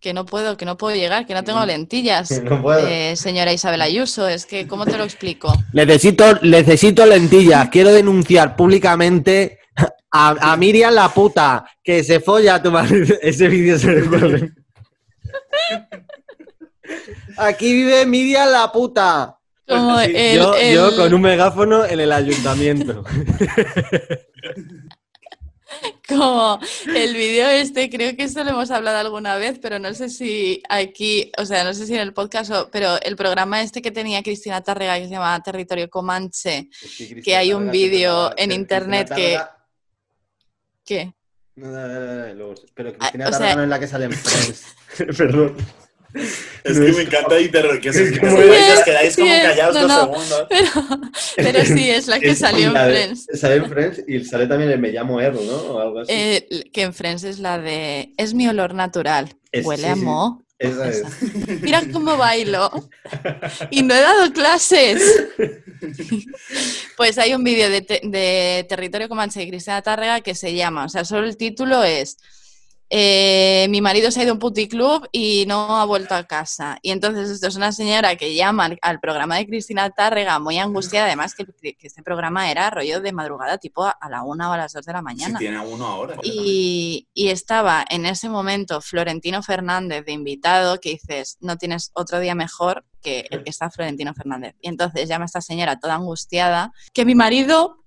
[0.00, 2.30] Que no puedo, que no puedo llegar, que no tengo lentillas.
[2.42, 2.86] No puedo.
[2.88, 5.52] Eh, señora Isabel Ayuso, es que, ¿cómo te lo explico?
[5.72, 7.68] Necesito, necesito lentillas.
[7.68, 9.60] Quiero denunciar públicamente
[10.10, 13.14] a, a Miriam la puta que se folla a tu marido.
[13.22, 14.52] Ese vídeo se pone.
[17.38, 19.38] Aquí vive Miriam la puta.
[19.68, 23.04] Como Sí, el- yo, el- yo con un megáfono en el ayuntamiento.
[26.08, 26.58] Como
[26.94, 30.62] el vídeo este, creo que esto lo hemos hablado alguna vez, pero no sé si
[30.68, 33.90] aquí, o sea, no sé si en el podcast, o- pero el programa este que
[33.90, 36.68] tenía Cristina Tárrega, que se llama Territorio Comanche,
[37.24, 39.40] Que hay un vídeo en internet que-
[40.84, 41.14] ¿qué?
[41.56, 44.04] No, no, no, no, Pero Ah, Cristina o Tárrega sea- no es la que sale
[44.06, 44.64] en Friends.
[45.16, 45.56] Perdón.
[46.14, 50.46] Es que me encanta interro, que, os quedáis- como callados dos segundos.
[51.36, 53.26] Pero, sí, es la que salió en Friends.
[53.34, 55.54] Sale en Friends y sale también en Me llamo Earl, ¿no?
[55.54, 56.12] O algo así.
[56.12, 59.34] Eh, que en Friends es la de Es mi olor natural.
[59.64, 60.42] Huele a moho.
[60.58, 61.02] Esa es.
[61.60, 62.70] Mira cómo bailo.
[63.70, 65.02] Y no he dado clases.
[66.96, 71.04] Pues hay un vídeo de Territorio Comanche y Cristina Tárrega que se llama, o sea,
[71.04, 72.18] solo el título es
[72.94, 76.78] eh, Mi marido se ha ido a un puticlub y no ha vuelto a casa.
[76.82, 81.06] Y entonces esto es una señora que llama al, programa de Cristina Tárrega muy angustiada,
[81.06, 84.52] además que, que este programa era rollo de madrugada, tipo a, a la una o
[84.52, 85.38] a las dos de la mañana.
[85.38, 86.16] tiene a uno ahora.
[86.22, 92.20] Y, y estaba en ese momento Florentino Fernández de invitado, que dices, no tienes otro
[92.20, 94.54] día mejor que el que está Florentino Fernández.
[94.60, 97.81] Y entonces llama esta señora toda angustiada, que mi marido,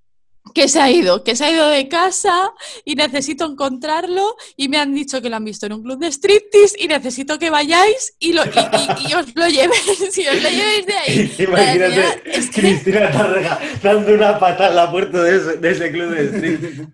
[0.53, 2.51] que se ha ido, que se ha ido de casa
[2.85, 6.07] y necesito encontrarlo y me han dicho que lo han visto en un club de
[6.11, 10.41] striptease y necesito que vayáis y, lo, y, y- y os lo llevéis, y os
[10.43, 11.27] lo llevéis de ahí.
[11.35, 15.71] Señora Imagínate es que- Cristina Tárrega dando una patada en la puerta de ese, de
[15.71, 16.87] ese club de street.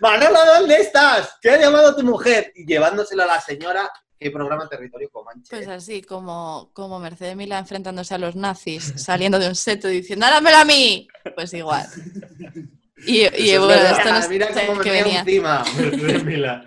[0.00, 1.30] Manolo, ¿dónde estás?
[1.40, 2.52] ¿Qué ha llamado tu mujer?
[2.56, 3.90] Y llevándoselo a la señora.
[4.18, 5.48] ¿Qué programa Territorio Comanche?
[5.50, 9.96] Pues así, como, como Mercedes Milá enfrentándose a los nazis, saliendo de un seto y
[10.00, 11.08] diciendo ¡Dámelo a mí!
[11.34, 11.86] Pues igual.
[13.06, 13.98] Y, y es bueno, verdad.
[13.98, 15.20] esto no Mira, cómo me venía.
[15.20, 15.64] encima.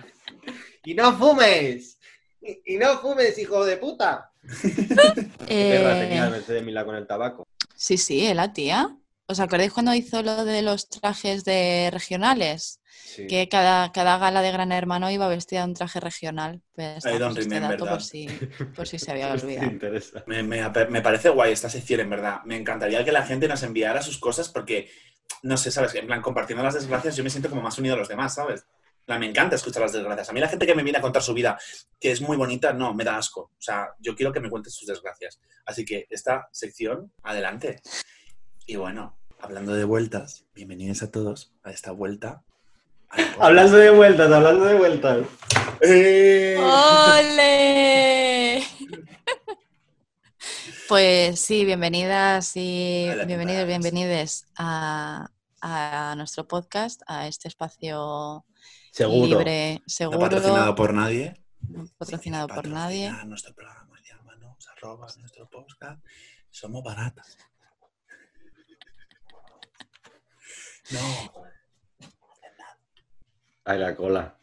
[0.84, 1.98] Y no fumes.
[2.42, 4.32] Y, y no fumes, hijo de puta.
[4.62, 4.76] Qué
[5.48, 7.48] perra tenía Eh, Mercedes Milá con el tabaco.
[7.76, 8.96] sí, sí, la tía.
[9.28, 12.80] ¿Os acordáis cuando hizo lo de los trajes de regionales?
[13.04, 13.26] Sí.
[13.26, 16.62] Que cada, cada gala de Gran Hermano iba vestida de un traje regional.
[16.76, 18.28] Pues, pues este dato por si,
[18.76, 19.72] por si se había Pues olvidado.
[19.72, 20.24] interesa.
[20.28, 22.42] Me, me- me parece guay esta sección, en verdad.
[22.46, 24.92] Me encantaría que la gente nos enviara sus cosas porque,
[25.44, 25.94] no sé, ¿sabes?
[25.96, 28.66] En plan, compartiendo las desgracias, yo me siento como más unido a los demás, ¿sabes?
[29.06, 30.30] Plan, me encanta escuchar las desgracias.
[30.30, 31.60] A mí la gente que me viene a contar su vida,
[32.00, 33.52] que es muy bonita, no, me da asco.
[33.56, 35.40] O sea, yo quiero que me cuentes sus desgracias.
[35.66, 37.82] Así que esta sección, adelante.
[38.66, 42.44] Y bueno, hablando de vueltas, bienvenidos a todos a esta vuelta.
[43.40, 45.28] Hablando de vueltas, hablando de vueltas.
[45.82, 46.58] ¡Eh!
[46.60, 48.64] ¡Ole!
[50.88, 55.32] Pues sí, bienvenidas y Hola, bienvenidos, bienvenides a,
[55.62, 58.46] a nuestro podcast, a este espacio
[58.92, 59.26] Seguro.
[59.40, 61.42] libre, No seguro, patrocinado por nadie.
[61.62, 63.12] no patrocinado por nadie.
[63.26, 66.04] Nuestro programa, llámanos, arroba nuestro podcast.
[66.52, 67.36] Somos baratas.
[70.92, 71.34] No.
[73.64, 74.38] Ay, la cola.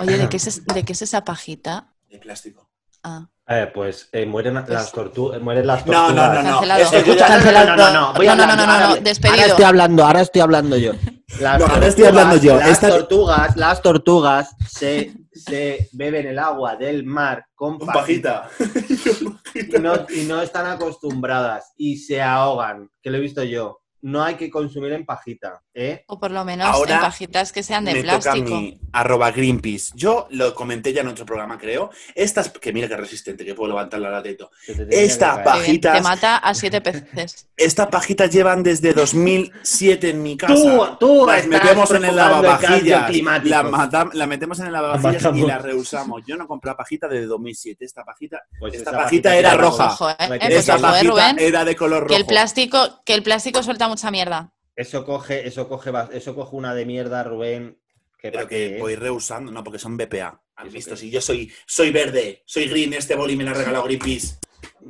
[0.00, 1.92] Oye, ¿de qué es, de qué es esa pajita?
[2.08, 2.70] De plástico.
[3.02, 5.40] Ah, Eh, pues eh, mueren Pues- las tortugas.
[5.40, 6.14] Mueren las No, tortugas.
[6.14, 6.50] no, no, no.
[6.60, 6.80] Cancelado.
[6.92, 8.96] Yo Escucha, ya- no, no, no, no, voy No, no, hablando, no, no, ahora- no,
[9.00, 9.34] despedido.
[9.34, 10.92] Ahora estoy hablando, ahora estoy hablando yo.
[11.40, 12.56] Las No, ahora tortugas, estoy hablando yo.
[12.56, 18.48] Las Esta- tortugas, las tortugas se, se beben el agua del mar con Con pajita
[18.58, 19.76] pajita.
[19.76, 23.80] y no, y no están acostumbradas y se ahogan, que lo he visto yo.
[24.02, 26.04] No hay que consumir en pajita, ¿eh?
[26.06, 28.48] o por lo menos Ahora en pajitas que sean de Me toca a plástico.
[28.50, 29.92] mí, arroba Greenpeace.
[29.94, 31.90] Yo lo comenté ya en otro programa, creo.
[32.14, 34.50] Estas, que mira qué resistente, que puedo levantar la lateto.
[34.66, 35.44] Que te tenía Esta que caer.
[35.44, 36.02] pa- Qué bien, Te pajitas.
[36.02, 37.46] mata a siete peces.
[37.56, 40.54] Estas pajitas llevan desde 2007 en mi casa.
[40.54, 43.10] Tú, tú las estás metemos en el lavavajillas.
[43.44, 46.22] La, la metemos en el lavavajillas y la reusamos.
[46.26, 47.84] Yo no compré pajita desde 2007.
[47.84, 49.94] Esta pajita, Pues esta pajita era roja.
[50.12, 52.08] Eh, eh, pues esta eh, pajita Rubén, era de color rojo.
[52.08, 54.52] que el plástico, que el plástico suelta mucha mierda.
[54.74, 57.78] Eso coge, eso coge, eso coge una de mierda, Rubén.
[58.18, 58.80] Que Pero que ¿eh?
[58.80, 60.42] voy reusando, no, porque son BPA.
[60.56, 60.96] ¿Has ¿Eso visto?
[60.96, 64.38] Si yo soy, soy verde, soy green, este boli me lo ha regalado Greenpeace.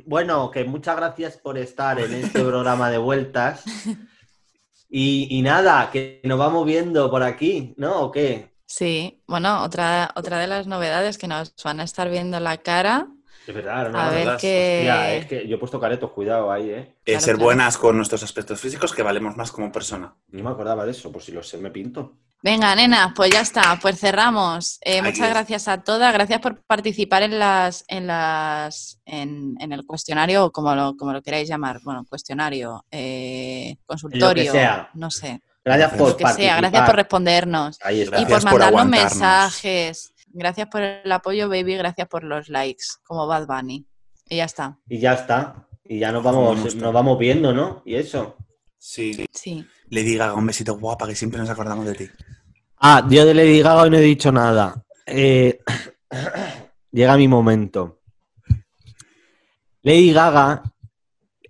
[0.05, 3.63] Bueno, que muchas gracias por estar en este programa de vueltas.
[4.89, 8.01] Y, y nada, que nos vamos viendo por aquí, ¿no?
[8.01, 8.51] ¿O qué?
[8.65, 13.07] Sí, bueno, otra, otra de las novedades que nos van a estar viendo la cara.
[13.51, 16.69] Es verdad, no A ver qué- Hostia, es que yo he puesto caretos, cuidado ahí,
[16.69, 16.95] ¿eh?
[17.05, 17.43] Eh, ser claro.
[17.45, 20.15] buenas con nuestros aspectos físicos, que valemos más como persona.
[20.29, 22.13] No me acordaba de eso, pues si lo sé, me pinto.
[22.43, 24.79] Venga, nena, pues ya está, pues cerramos.
[24.81, 25.29] Eh, muchas es.
[25.33, 30.51] gracias a todas, gracias por participar en las, en las, en, en el cuestionario, o
[30.51, 34.89] como lo, como lo queráis llamar, bueno, cuestionario, eh, consultorio, sea.
[34.93, 36.85] no sé, Gracias por que sea, gracias participar.
[36.87, 40.10] por respondernos Ahí y Gracias por por mandarnos mensajes.
[40.33, 43.85] Gracias por el apoyo, baby, gracias por los likes, como Bad Bunny.
[44.29, 44.79] Y ya está.
[44.87, 45.67] Y ya está.
[45.83, 47.81] Y ya nos vamos, nos vamos viendo, ¿no?
[47.85, 48.37] Y eso.
[48.77, 49.25] Sí.
[49.31, 49.65] Sí.
[49.89, 52.09] Le diga un besito guapa que siempre nos acordamos de ti.
[52.77, 54.83] Ah, yo de Lady Gaga hoy no he dicho nada.
[55.05, 55.59] Eh,
[56.91, 57.99] llega mi momento.
[59.83, 60.63] Lady Gaga,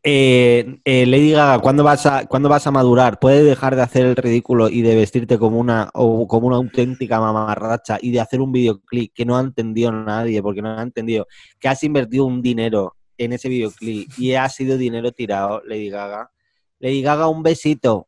[0.04, 3.20] eh, eh, Lady Gaga, ¿cuándo vas, a, ¿cuándo vas a madurar?
[3.20, 7.20] ¿Puedes dejar de hacer el ridículo y de vestirte como una, o como una auténtica
[7.20, 11.28] mamarracha y de hacer un videoclip que no ha entendido nadie, porque no ha entendido
[11.60, 16.32] que has invertido un dinero en ese videoclip y ha sido dinero tirado, Lady Gaga?
[16.80, 18.08] Lady Gaga, un besito.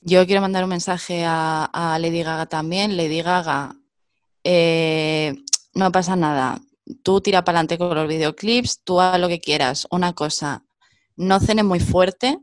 [0.00, 2.96] Yo quiero mandar un mensaje a, a Lady Gaga también.
[2.96, 3.76] Lady Gaga,
[4.42, 5.36] eh,
[5.74, 6.60] no pasa nada.
[7.02, 9.86] Tú tira para adelante con los videoclips, tú haz lo que quieras.
[9.90, 10.64] Una cosa,
[11.16, 12.38] no cenes muy fuerte,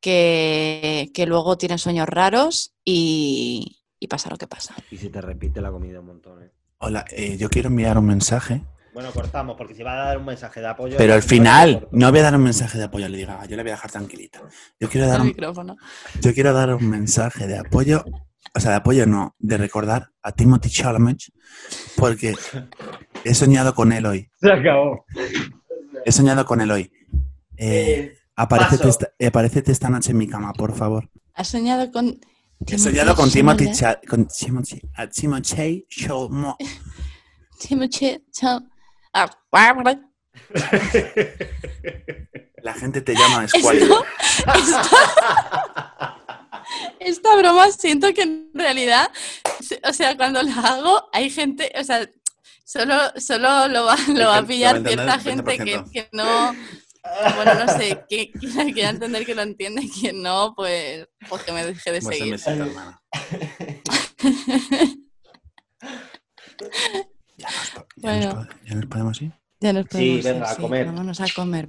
[0.00, 4.74] que, que luego tienes sueños raros y, y pasa lo que pasa.
[4.90, 6.50] Y se te repite la comida un montón, ¿eh?
[6.78, 8.62] Hola, eh, yo quiero enviar un mensaje,
[8.94, 10.96] Bueno, cortamos, porque si va a dar un mensaje de apoyo.
[10.96, 13.56] pero al final no voy a dar un mensaje de apoyo a Lady Gaga, yo
[13.56, 14.40] le voy a dejar tranquilita.
[14.80, 15.76] Yo quiero dar un, micrófono.
[16.22, 18.02] yo quiero dar un mensaje de apoyo,
[18.54, 21.18] o sea, de apoyo no, de recordar a Timothy Chalamet,
[21.96, 22.34] porque
[23.24, 24.30] he soñado con él hoy.
[24.40, 25.04] Se acabó.
[26.04, 26.92] He soñado con él hoy.
[27.56, 28.88] Eh, aparécete, paso.
[28.88, 31.08] esta, aparécete esta noche en mi cama, por favor.
[31.34, 32.18] ¿Has soñado con...
[32.66, 34.00] He soñado con Timothy, Chalamet?
[34.02, 36.56] Cha- con Timothy, a Timothy Chalamet.
[37.58, 38.24] Timothy
[42.62, 44.04] La gente te llama escuálido.
[46.98, 49.10] Esta broma siento que en realidad,
[49.88, 52.08] o sea, cuando la hago, hay gente, o sea,
[52.64, 55.90] solo, solo lo va, lo va a pillar cierta gente que, 20%.
[55.90, 56.54] que no,
[57.36, 61.52] bueno, no sé, que que quiera entender que lo entiende, quien no, pues, pues que
[61.52, 62.40] me deje de seguir.
[67.36, 68.46] Ya nos, ya nos Bueno.
[68.46, 69.32] po- ya nos podemos ir.
[69.60, 70.86] Ya nos Sí, ir, venga, a sí, comer.
[70.86, 71.66] Vámonos a comer.
[71.66, 71.68] venga.